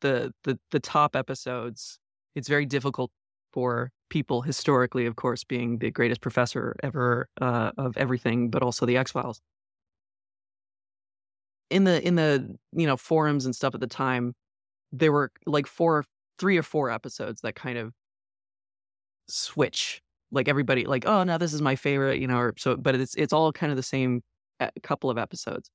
[0.00, 1.98] the the the top episodes.
[2.34, 3.10] It's very difficult
[3.52, 8.86] for people historically, of course, being the greatest professor ever uh, of everything, but also
[8.86, 9.40] the X Files.
[11.70, 14.34] In the in the you know forums and stuff at the time,
[14.92, 16.04] there were like four
[16.38, 17.92] three or four episodes that kind of
[19.28, 20.02] switch.
[20.32, 22.38] Like everybody, like, oh, now this is my favorite, you know.
[22.38, 24.22] Or so, but it's it's all kind of the same
[24.60, 25.70] uh, couple of episodes.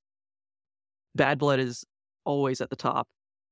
[1.14, 1.84] Bad Blood is
[2.24, 3.06] always at the top.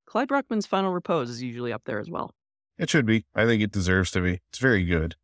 [0.07, 2.35] Clyde Bruckman's Final Repose is usually up there as well.
[2.79, 3.25] It should be.
[3.35, 4.41] I think it deserves to be.
[4.51, 5.17] It's very good.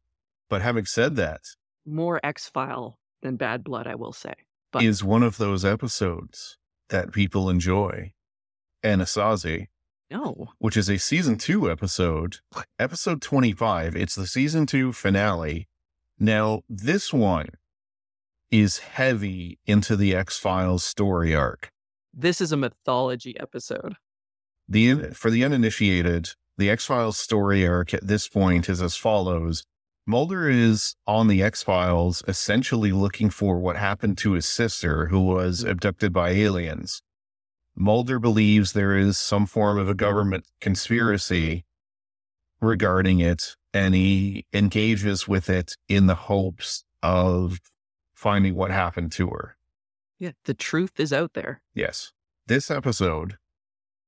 [0.49, 1.41] But having said that,
[1.87, 4.35] more X File than Bad Blood, I will say.
[4.73, 6.57] But is one of those episodes
[6.89, 8.13] that people enjoy.
[8.85, 9.67] Anasazi
[10.11, 10.49] no.
[10.59, 12.39] Which is a season two episode,
[12.79, 13.95] episode 25.
[13.95, 15.69] It's the season two finale.
[16.19, 17.47] Now, this one
[18.51, 21.71] is heavy into the X Files story arc.
[22.13, 23.95] This is a mythology episode.
[24.71, 29.65] The for the uninitiated, the X Files story arc at this point is as follows.
[30.07, 35.21] Mulder is on the X Files, essentially looking for what happened to his sister, who
[35.21, 37.03] was abducted by aliens.
[37.75, 41.65] Mulder believes there is some form of a government conspiracy
[42.61, 47.59] regarding it, and he engages with it in the hopes of
[48.15, 49.57] finding what happened to her.
[50.19, 51.61] Yeah, the truth is out there.
[51.75, 52.13] Yes.
[52.47, 53.37] This episode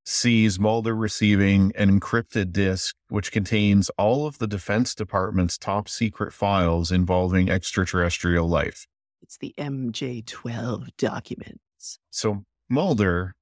[0.05, 6.33] sees Mulder receiving an encrypted disk which contains all of the Defense Department's top secret
[6.33, 8.87] files involving extraterrestrial life.
[9.23, 11.99] It's the MJ 12 documents.
[12.11, 13.35] So Mulder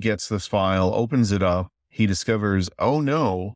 [0.00, 1.68] gets this file, opens it up.
[1.90, 3.54] He discovers, oh no,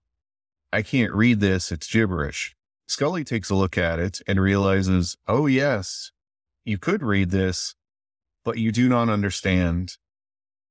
[0.73, 1.73] I can't read this.
[1.73, 2.55] It's gibberish.
[2.87, 6.13] Scully takes a look at it and realizes, oh yes,
[6.65, 7.75] you could read this,
[8.45, 9.97] but you do not understand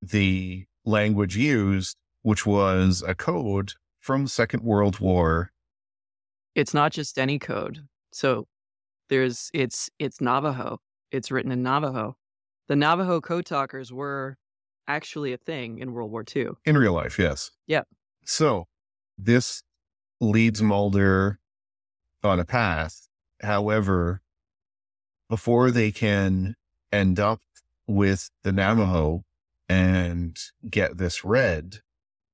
[0.02, 5.52] the language used, which was a code from Second World War.
[6.54, 7.88] It's not just any code.
[8.12, 8.48] So
[9.10, 10.80] there's it's it's Navajo.
[11.12, 12.16] It's written in Navajo.
[12.68, 14.38] The Navajo code talkers were
[14.88, 16.50] actually a thing in World War II.
[16.66, 17.52] In real life, yes.
[17.68, 17.84] Yeah.
[18.26, 18.66] So
[19.18, 19.64] this
[20.20, 21.40] leads Mulder
[22.24, 23.08] on a path.
[23.42, 24.22] However,
[25.30, 26.56] before they can
[26.92, 27.42] end up
[27.88, 29.24] with the Navajo
[29.68, 30.38] and
[30.70, 31.80] get this read,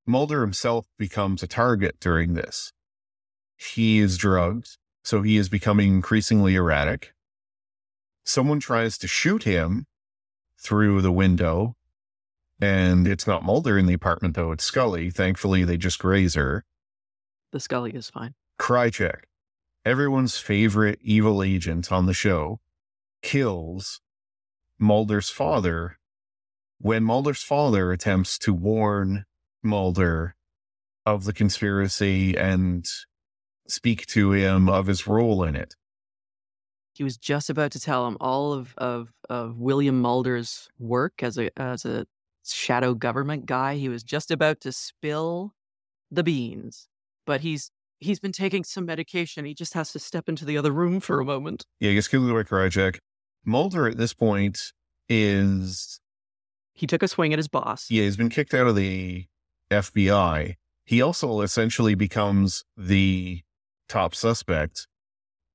[0.06, 2.74] Mulder himself becomes a target during this.
[3.56, 7.14] He is drugged, so he is becoming increasingly erratic.
[8.24, 9.86] Someone tries to shoot him
[10.58, 11.76] through the window,
[12.60, 15.10] and it's not Mulder in the apartment, though, it's Scully.
[15.10, 16.66] Thankfully, they just graze her.
[17.52, 18.34] The Scully is fine.
[18.60, 19.24] Krycek,
[19.86, 22.60] everyone's favorite evil agent on the show,
[23.22, 24.02] kills
[24.80, 25.98] Mulder's father
[26.82, 29.26] when Mulder's father attempts to warn
[29.64, 30.36] Mulder
[31.06, 32.88] of the conspiracy and
[33.68, 35.76] speak to him of his role in it.
[36.94, 41.38] He was just about to tell him all of, of, of William Mulder's work as
[41.38, 42.06] a as a
[42.46, 43.76] shadow government guy.
[43.76, 45.54] He was just about to spill
[46.12, 46.88] the beans,
[47.26, 49.46] but he's he's been taking some medication.
[49.46, 51.66] He just has to step into the other room for a moment.
[51.80, 52.98] Yeah, he gets killed by Krycek.
[53.46, 54.74] Mulder at this point
[55.08, 56.00] is
[56.82, 57.86] He took a swing at his boss.
[57.92, 59.28] yeah, he's been kicked out of the
[59.70, 60.56] FBI.
[60.84, 63.42] He also essentially becomes the
[63.88, 64.88] top suspect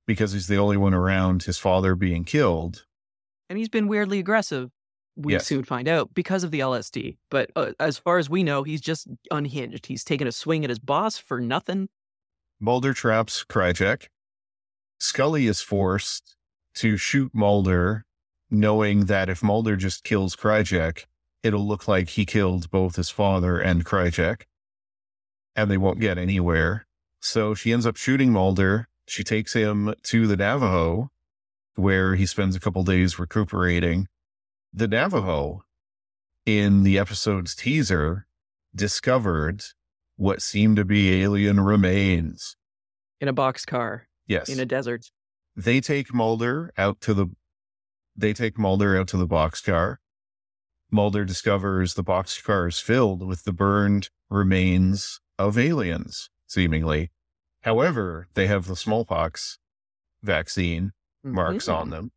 [0.06, 2.86] because he's the only one around his father being killed.
[3.50, 4.70] and he's been weirdly aggressive.
[5.16, 5.46] We Yes.
[5.46, 7.16] soon find out because of the LSD.
[7.30, 9.86] But uh, as far as we know, he's just unhinged.
[9.86, 11.88] He's taken a swing at his boss for nothing.
[12.60, 14.06] Mulder traps Krycek.
[15.00, 16.36] Scully is forced
[16.76, 18.04] to shoot Mulder,
[18.50, 21.04] knowing that if Mulder just kills Krycek,
[21.42, 24.42] it'll look like he killed both his father and Krycek,
[25.54, 26.86] and they won't get anywhere.
[27.20, 28.88] So she ends up shooting Mulder.
[29.08, 31.10] She takes him to the Navajo,
[31.76, 34.08] where he spends a couple days recuperating.
[34.72, 35.64] The Navajo,
[36.44, 38.26] in the episode's teaser,
[38.74, 39.62] discovered
[40.16, 42.56] what seemed to be alien remains.
[43.20, 44.48] In a boxcar Yes.
[44.48, 45.10] in a desert.
[45.54, 47.26] they take Mulder out to the
[48.18, 49.96] they take Mulder out to the boxcar.
[50.90, 57.10] Mulder discovers the boxcar is filled with the burned remains of aliens, seemingly.
[57.62, 59.58] However, they have the smallpox
[60.22, 60.92] vaccine
[61.24, 61.74] marks Mhm.
[61.74, 62.12] on them.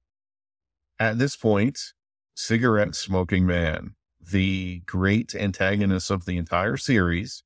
[1.00, 1.94] At this point,
[2.36, 7.44] cigarette smoking man, the great antagonist of the entire series,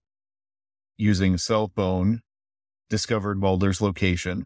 [0.97, 2.21] using cell phone,
[2.89, 4.45] discovered Mulder's location.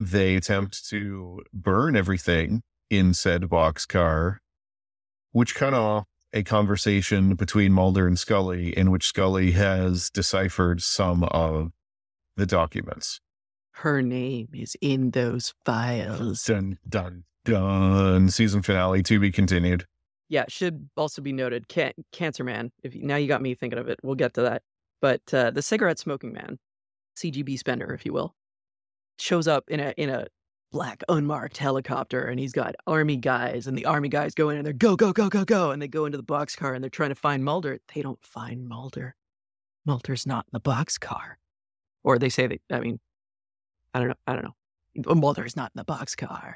[0.00, 4.38] They attempt to burn everything in said boxcar,
[5.32, 11.24] which cut off a conversation between Mulder and Scully in which Scully has deciphered some
[11.24, 11.72] of
[12.36, 13.20] the documents.
[13.72, 16.44] Her name is in those files.
[16.44, 18.28] Dun, dun, dun.
[18.28, 19.86] Season finale to be continued.
[20.28, 21.68] Yeah, it should also be noted.
[21.68, 22.70] Can- Cancer Man.
[22.82, 24.62] If you, now you got me thinking of it, we'll get to that.
[25.00, 26.58] But uh, the cigarette smoking man,
[27.16, 28.34] CGB spender, if you will,
[29.18, 30.26] shows up in a in a
[30.70, 34.66] black unmarked helicopter, and he's got army guys, and the army guys go in and
[34.66, 37.08] they're go go go go go, and they go into the boxcar and they're trying
[37.10, 37.78] to find Mulder.
[37.94, 39.14] They don't find Mulder.
[39.86, 41.36] Mulder's not in the boxcar,
[42.04, 42.60] or they say that.
[42.70, 43.00] I mean,
[43.94, 44.14] I don't know.
[44.26, 45.14] I don't know.
[45.14, 46.54] Mulder's not in the boxcar.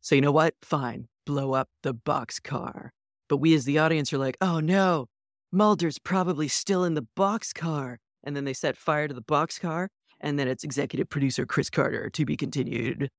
[0.00, 0.54] So you know what?
[0.62, 2.90] Fine, blow up the boxcar.
[3.28, 5.06] But we as the audience are like, oh no,
[5.52, 7.96] Mulder's probably still in the boxcar.
[8.24, 9.88] And then they set fire to the boxcar,
[10.20, 13.10] and then it's executive producer Chris Carter to be continued.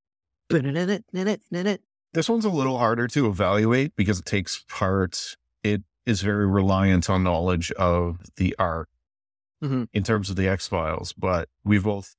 [2.14, 7.10] This one's a little harder to evaluate because it takes part, it is very reliant
[7.10, 8.90] on knowledge of the art
[9.62, 9.90] Mhm.
[9.94, 12.16] in terms of the X Files, but we've both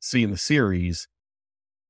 [0.00, 1.08] seen the series.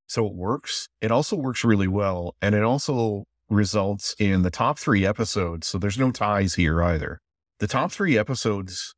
[0.06, 0.88] So it works.
[1.00, 2.36] It also works really well.
[2.40, 5.66] And it also results in the top three episodes.
[5.66, 7.20] So there's no ties here either.
[7.58, 8.94] The top three episodes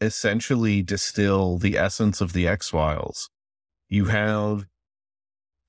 [0.00, 3.28] essentially distill the essence of the X Files.
[3.88, 4.66] You have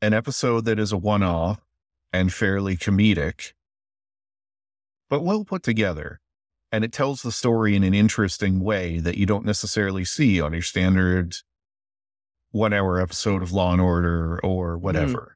[0.02, 1.60] an episode that is a one off
[2.14, 3.54] and fairly comedic,
[5.10, 6.20] but well put together.
[6.72, 10.54] And it tells the story in an interesting way that you don't necessarily see on
[10.54, 11.36] your standard
[12.52, 15.36] one hour episode of Law and Order or whatever.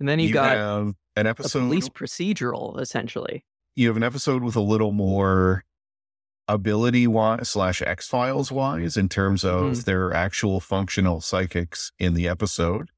[0.00, 3.44] And then you, got have an episode police procedural, essentially.
[3.76, 5.64] you have an episode with a little more
[6.48, 9.84] ability wise slash X Files wise in terms of Mhm.
[9.84, 12.90] their actual functional psychics in the episode,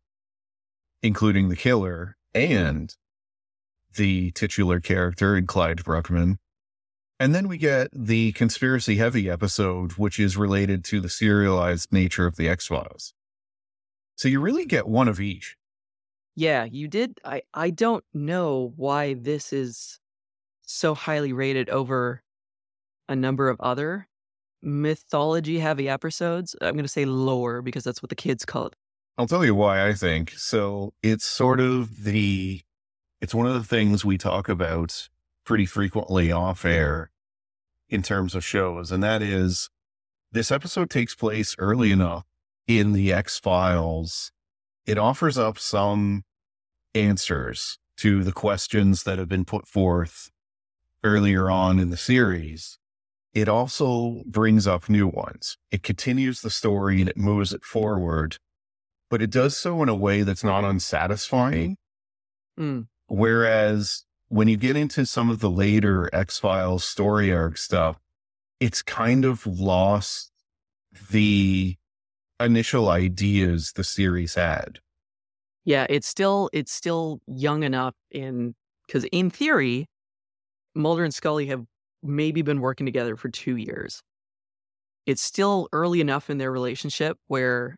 [1.04, 2.96] including the killer and
[3.94, 6.38] the titular character in Clyde Bruckman.
[7.20, 12.26] And then we get the conspiracy heavy episode, which is related to the serialized nature
[12.26, 13.12] of the X Files.
[14.16, 15.56] So you really get one of each.
[16.34, 17.20] Yeah, you did.
[17.22, 20.00] I, I don't know why this is
[20.62, 22.22] so highly rated over
[23.10, 24.08] a number of other
[24.62, 26.56] mythology heavy episodes.
[26.62, 28.74] I'm going to say lore because that's what the kids call it.
[29.16, 30.32] I'll tell you why I think.
[30.32, 32.62] So it's sort of the,
[33.20, 35.08] it's one of the things we talk about
[35.44, 37.10] pretty frequently off air
[37.88, 39.70] in terms of shows, and that is
[40.32, 42.24] this episode takes place early enough
[42.66, 44.32] in the X Files.
[44.84, 46.24] It offers up some
[46.94, 50.30] answers to the questions that have been put forth
[51.04, 52.78] earlier on in the series.
[53.32, 55.56] It also brings up new ones.
[55.70, 58.38] It continues the story and it moves it forward,
[59.10, 61.76] but it does so in a way that's not unsatisfying.
[62.58, 62.86] Mm.
[63.06, 67.98] Whereas when you get into some of the later X Files story arc stuff,
[68.60, 70.32] it's kind of lost
[71.10, 71.76] the
[72.40, 74.80] initial ideas the series had.
[75.64, 78.54] Yeah, it's still it's still young enough in
[78.86, 79.86] because in theory,
[80.74, 81.64] Mulder and Scully have
[82.02, 84.02] maybe been working together for two years.
[85.06, 87.76] It's still early enough in their relationship where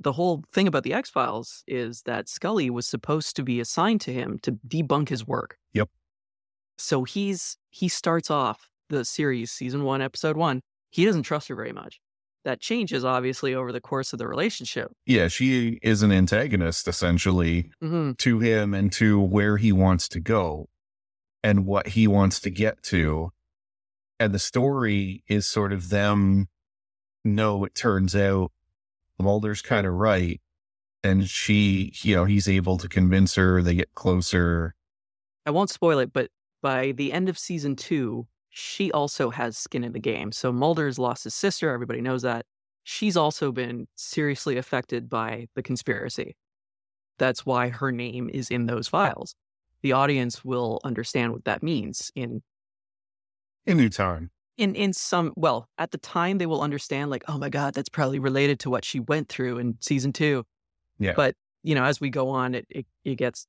[0.00, 4.00] the whole thing about the X Files is that Scully was supposed to be assigned
[4.02, 5.56] to him to debunk his work.
[5.72, 5.88] Yep.
[6.78, 10.60] So he's he starts off the series, season one, episode one.
[10.90, 11.98] He doesn't trust her very much.
[12.44, 14.92] That changes obviously over the course of the relationship.
[15.04, 18.12] Yeah, she is an antagonist essentially Mm-hmm.
[18.18, 20.68] to him and to where he wants to go
[21.42, 23.30] and what he wants to get to.
[24.20, 26.48] And the story is sort of them.
[27.24, 28.52] No, it turns out
[29.18, 30.40] Mulder's kind of right.
[31.04, 33.62] And she, you know, he's able to convince her.
[33.62, 34.74] They get closer.
[35.44, 36.30] I won't spoil it, but
[36.62, 40.32] by the end of season two, she also has skin in the game.
[40.32, 41.70] So Mulder's lost his sister.
[41.70, 42.46] Everybody knows that.
[42.84, 46.36] She's also been seriously affected by the conspiracy.
[47.18, 49.34] That's why her name is in those files.
[49.82, 52.42] The audience will understand what that means in
[53.66, 54.30] In new time.
[54.56, 57.88] In in some well, at the time they will understand like, oh my god, that's
[57.88, 60.44] probably related to what she went through in season 2.
[60.98, 61.12] Yeah.
[61.14, 63.46] But, you know, as we go on it it, it gets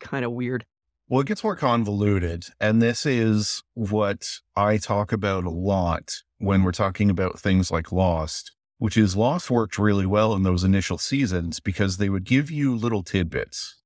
[0.00, 0.64] kind of weird.
[1.08, 2.46] Well, it gets more convoluted.
[2.60, 7.90] And this is what I talk about a lot when we're talking about things like
[7.90, 12.50] Lost, which is Lost worked really well in those initial seasons because they would give
[12.50, 13.76] you little tidbits.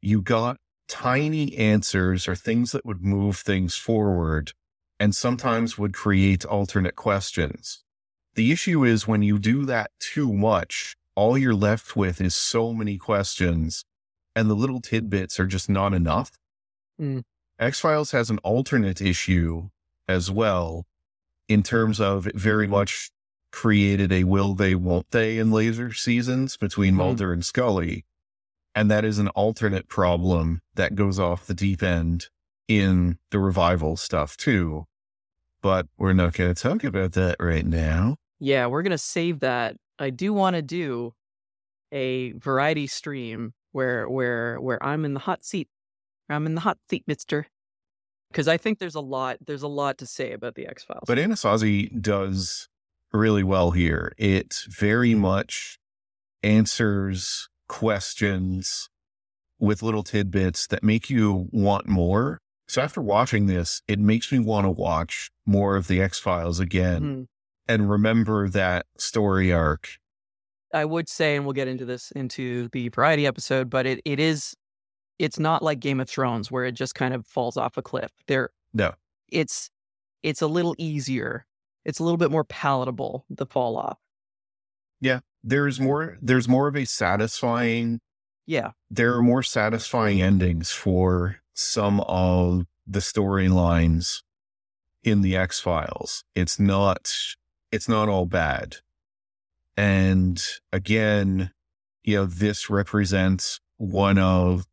[0.00, 0.56] You got
[0.88, 4.52] tiny answers or things that would move things forward
[4.98, 7.82] and sometimes would create alternate questions.
[8.34, 12.72] The issue is when you do that too much, all you're left with is so
[12.72, 13.84] many questions
[14.34, 16.32] and the little tidbits are just not enough.
[17.00, 17.22] Mm.
[17.58, 19.70] X Files has an alternate issue
[20.06, 20.86] as well,
[21.48, 23.10] in terms of it very much
[23.50, 26.98] created a will they, won't they in later seasons between Mhm.
[26.98, 28.04] Mulder and Scully.
[28.74, 32.28] And that is an alternate problem that goes off the deep end
[32.68, 34.86] in the revival stuff too.
[35.62, 38.16] But we're not going to talk about that right now.
[38.38, 39.76] Yeah, we're gonna save that.
[39.98, 41.14] I do want to do
[41.90, 45.68] a variety stream where where where I'm in the hot seat.
[46.28, 47.46] I'm in the hot seat, Mister.
[48.30, 51.04] Because I think there's a lot there's a lot to say about the X Files.
[51.06, 52.68] But Anasazi does
[53.12, 54.12] really well here.
[54.18, 55.22] It very mm-hmm.
[55.22, 55.78] much
[56.42, 58.90] answers questions
[59.58, 62.40] with little tidbits that make you want more.
[62.68, 66.58] So after watching this, it makes me want to watch more of the X Files
[66.60, 67.26] again Mhm.
[67.68, 69.88] and remember that story arc.
[70.74, 74.18] I would say, and we'll get into this into the variety episode, but it, it
[74.20, 74.54] is
[75.18, 78.10] it's not like Game of Thrones where it just kind of falls off a cliff.
[78.26, 78.94] There No.
[79.28, 79.70] it's
[80.22, 81.46] it's a little easier.
[81.84, 83.98] It's a little bit more palatable, the fall off.
[85.00, 85.20] Yeah.
[85.44, 88.00] There's more there's more of a satisfying
[88.46, 88.72] Yeah.
[88.90, 94.22] there are more satisfying endings for some of the storylines
[95.02, 96.24] in the X Files.
[96.34, 97.12] It's not
[97.72, 98.76] it's not all bad.
[99.76, 100.42] And
[100.72, 101.50] again,
[102.04, 104.66] you know, this represents one of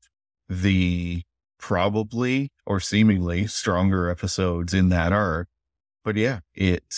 [0.48, 1.24] the
[1.58, 5.48] probably or seemingly stronger episodes in that arc.
[6.04, 6.96] But yeah, it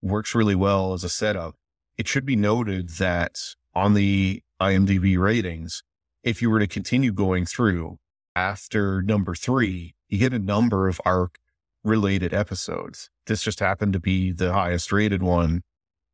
[0.00, 1.56] works really well as a setup.
[1.96, 3.38] It should be noted that
[3.74, 5.82] on the IMDb ratings,
[6.22, 7.98] if you were to continue going through
[8.38, 11.38] after number three, you get a number of arc
[11.82, 13.10] related episodes.
[13.26, 15.62] This just happened to be the highest rated one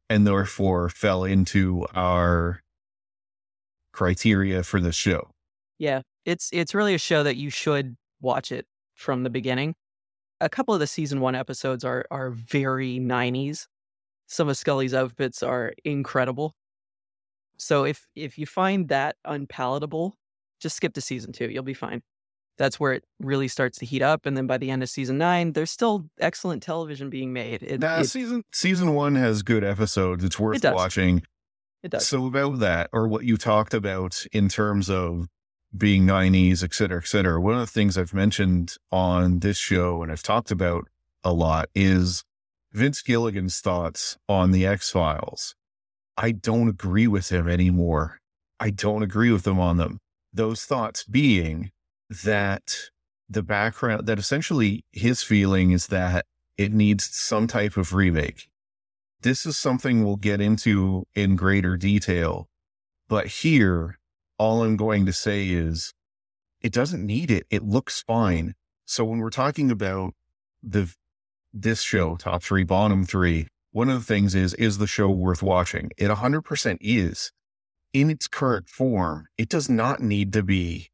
[0.09, 2.63] and therefore fell into our
[3.93, 5.31] criteria for the show.
[5.79, 9.75] Yeah, it's it's really a show that you should watch it from the beginning.
[10.41, 13.69] A couple of the season one episodes are are very nineties.
[14.27, 16.55] Some of Scully's outfits are incredible.
[17.59, 20.17] So if if you find that unpalatable,
[20.59, 21.51] just skip to season two.
[21.51, 22.03] You'll be fine.
[22.57, 25.19] That's where it really starts to heat up, and then by the end of season
[25.19, 27.63] nine, there's still excellent television being made.
[27.63, 30.23] It, Nah, it, season season one has good episodes.
[30.23, 31.23] It's worth It watching.
[31.83, 32.07] it does.
[32.07, 35.27] So about that, or what you talked about in terms of
[35.77, 37.41] being 90s, et cetera, et cetera.
[37.41, 40.87] One of the things I've mentioned on this show and I've talked about
[41.25, 42.23] a lot is
[42.73, 45.57] Vince Gilligan's thoughts on the X Files.
[46.17, 48.21] I don't agree with him anymore.
[48.61, 49.99] I don't agree with him on them.
[50.33, 51.73] Those thoughts being
[52.09, 52.77] that
[53.29, 56.27] the background, that essentially his feeling is that
[56.57, 58.49] it needs some type of remake.
[59.21, 62.49] This is something we'll get into in greater detail.
[63.09, 63.99] But here,
[64.39, 65.93] all I'm going to say is
[66.61, 67.47] it doesn't need it.
[67.51, 68.55] It looks fine.
[68.87, 70.15] So when we're talking about
[70.63, 70.93] the
[71.53, 75.43] this show, top three, bottom three, one of the things is, is the show worth
[75.43, 75.91] watching?
[75.97, 77.33] It 100% is.
[77.93, 80.91] In its current form, it does not need to be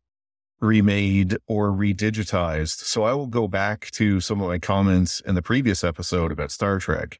[0.60, 2.80] remade or redigitized.
[2.80, 6.50] So I will go back to some of my comments in the previous episode about
[6.50, 7.18] Star Trek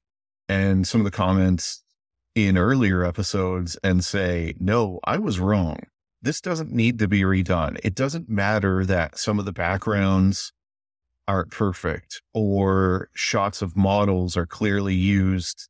[0.48, 1.82] and some of the comments
[2.34, 5.80] in earlier episodes and say, no, I was wrong.
[6.22, 7.78] This doesn't need to be redone.
[7.82, 10.52] It doesn't matter that some of the backgrounds
[11.26, 15.68] aren't perfect or shots of models are clearly used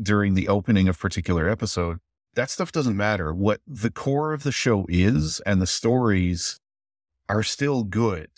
[0.00, 1.98] during the opening of particular episode.
[2.34, 3.32] That stuff doesn't matter.
[3.32, 6.58] What the core of the show is and the stories
[7.28, 8.30] are still good.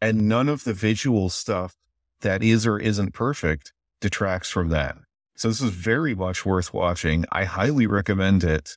[0.00, 1.74] And none of the visual stuff
[2.22, 4.96] that is or isn't perfect detracts from that.
[5.36, 7.24] So this is very much worth watching.
[7.32, 8.76] I highly recommend it.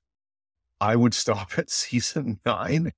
[0.79, 2.91] I would stop at season nine.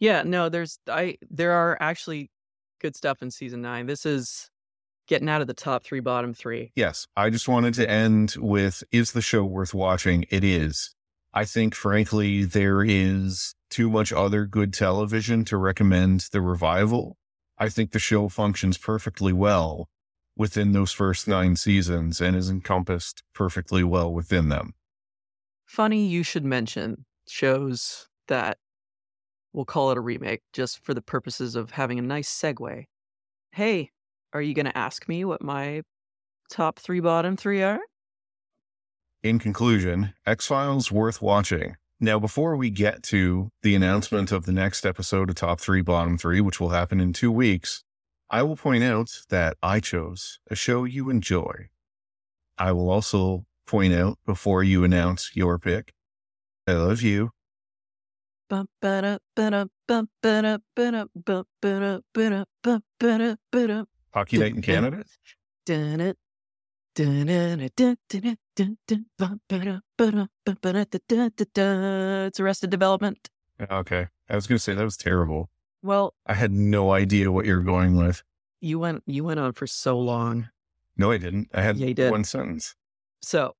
[0.00, 2.30] Yeah, no, there's I there are actually
[2.80, 3.86] good stuff in season nine.
[3.86, 4.50] This is
[5.06, 6.72] getting out of the top three, bottom three.
[6.74, 7.06] Yes.
[7.16, 10.24] I just wanted to end with is the show worth watching?
[10.30, 10.94] It is.
[11.34, 17.16] I think, frankly, there is too much other good television to recommend the revival.
[17.58, 19.88] I think the show functions perfectly well
[20.36, 24.74] within those first nine seasons and is encompassed perfectly well within them.
[25.66, 28.58] Funny you should mention shows that
[29.52, 32.84] we'll call it a remake just for the purposes of having a nice segue.
[33.52, 33.90] Hey,
[34.32, 35.82] are you going to ask me what my
[36.50, 37.80] top three, bottom three are?
[39.22, 41.76] In conclusion, X Files worth watching.
[42.00, 46.18] Now, before we get to the announcement of the next episode of Top 3 Bottom
[46.18, 47.84] 3, which will happen in two weeks,
[48.28, 51.68] I will point out that I chose a show you enjoy.
[52.58, 55.92] I will also point out before you announce your pick,
[56.66, 57.30] I love you.
[64.12, 65.04] Hockey Night in Canada?
[68.56, 68.96] It's
[72.40, 73.30] Arrested Development.
[73.70, 74.08] Okay.
[74.28, 75.50] I was going to say that was terrible.
[75.82, 78.22] Well, I had no idea what you were going with.
[78.60, 80.48] You went you went on for so long.
[80.96, 81.48] No, I didn't.
[81.52, 82.74] I had yeah, one sentence.
[83.22, 83.54] So,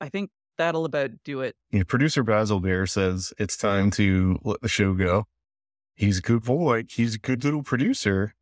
[0.00, 1.56] I think that'll about do it.
[1.70, 5.26] Yeah, producer Basil Bear says it's time to let the show go.
[5.94, 6.84] He's a good boy.
[6.88, 8.34] He's a good little producer.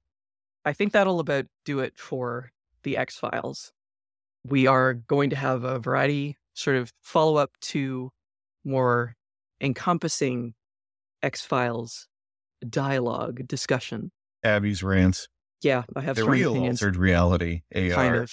[0.65, 2.51] I think that'll about do it for
[2.82, 3.73] the X Files
[4.44, 8.10] we are going to have a variety sort of follow up to
[8.65, 9.15] more
[9.60, 10.55] encompassing
[11.23, 12.09] X Files
[12.69, 14.10] dialogue discussion.
[14.44, 15.28] Abby's rants.
[15.62, 16.82] Yeah, I have the real opinions.
[16.82, 17.62] altered reality.
[17.74, 17.90] AR.
[17.90, 18.32] Kind of.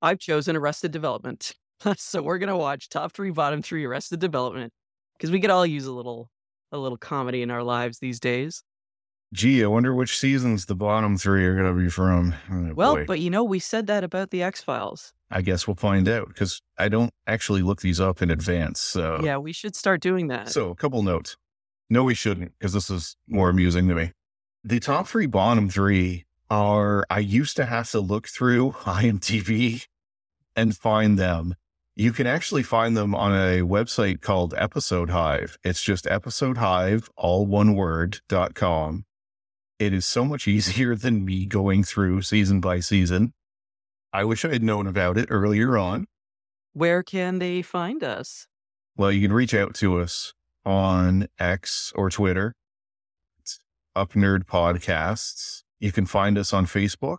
[0.00, 1.52] I've chosen Arrested Development,
[1.96, 4.72] so we're gonna watch top three, bottom three, Arrested Development,
[5.16, 6.30] because we could all use a little
[6.72, 8.62] a little comedy in our lives these days.
[9.32, 12.34] Gee, I wonder which seasons the bottom three are going to be from.
[12.50, 13.06] Oh, well, boy.
[13.06, 15.14] but you know, we said that about the X Files.
[15.30, 18.80] I guess we'll find out because I don't actually look these up in advance.
[18.80, 20.50] So yeah, we should start doing that.
[20.50, 21.36] So a couple notes.
[21.88, 24.12] No, we shouldn't because this is more amusing to me.
[24.64, 29.86] The top three, bottom three are I used to have to look through IMDb
[30.54, 31.54] and find them.
[31.96, 35.58] You can actually find them on a website called Episode Hive.
[35.64, 39.06] It's just Episode Hive, all one word, dot com.
[39.82, 43.32] It is so much easier than me going through season by season.
[44.12, 46.06] I wish I had known about it earlier on.
[46.72, 48.46] Where can they find us?
[48.96, 50.34] Well, you can reach out to us
[50.64, 52.54] on X or Twitter.
[53.40, 53.58] It's
[53.96, 55.64] Up Nerd Podcasts.
[55.80, 57.16] You can find us on Facebook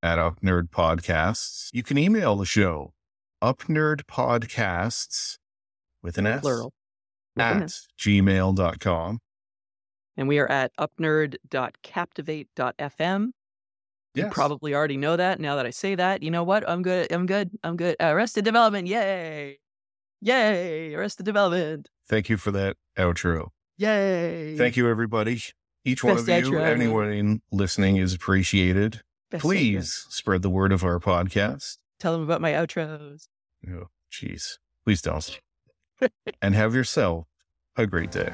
[0.00, 1.68] at Up Nerd Podcasts.
[1.72, 2.92] You can email the show,
[3.42, 5.38] Up Nerd Podcasts
[6.00, 6.42] with an S.
[6.42, 6.72] Plural.
[7.36, 9.18] At gmail.com.
[10.16, 13.30] And we are at upnerd.captivate.fm.
[14.14, 14.24] Yes.
[14.26, 15.40] You probably already know that.
[15.40, 16.68] Now that I say that, you know what?
[16.68, 17.12] I'm good.
[17.12, 17.50] I'm good.
[17.64, 17.96] I'm good.
[17.98, 18.86] Arrested Development.
[18.86, 19.58] Yay.
[20.20, 20.94] Yay.
[20.94, 21.88] Arrested Development.
[22.08, 23.48] Thank you for that outro.
[23.76, 24.56] Yay.
[24.56, 25.40] Thank you, everybody.
[25.84, 26.64] Each Best one of you, outro.
[26.64, 29.02] anyone listening is appreciated.
[29.32, 30.12] Best Please outro.
[30.12, 31.78] spread the word of our podcast.
[31.98, 33.26] Tell them about my outros.
[33.68, 34.58] Oh, jeez.
[34.84, 35.40] Please don't.
[36.40, 37.26] and have yourself
[37.76, 38.32] a great day.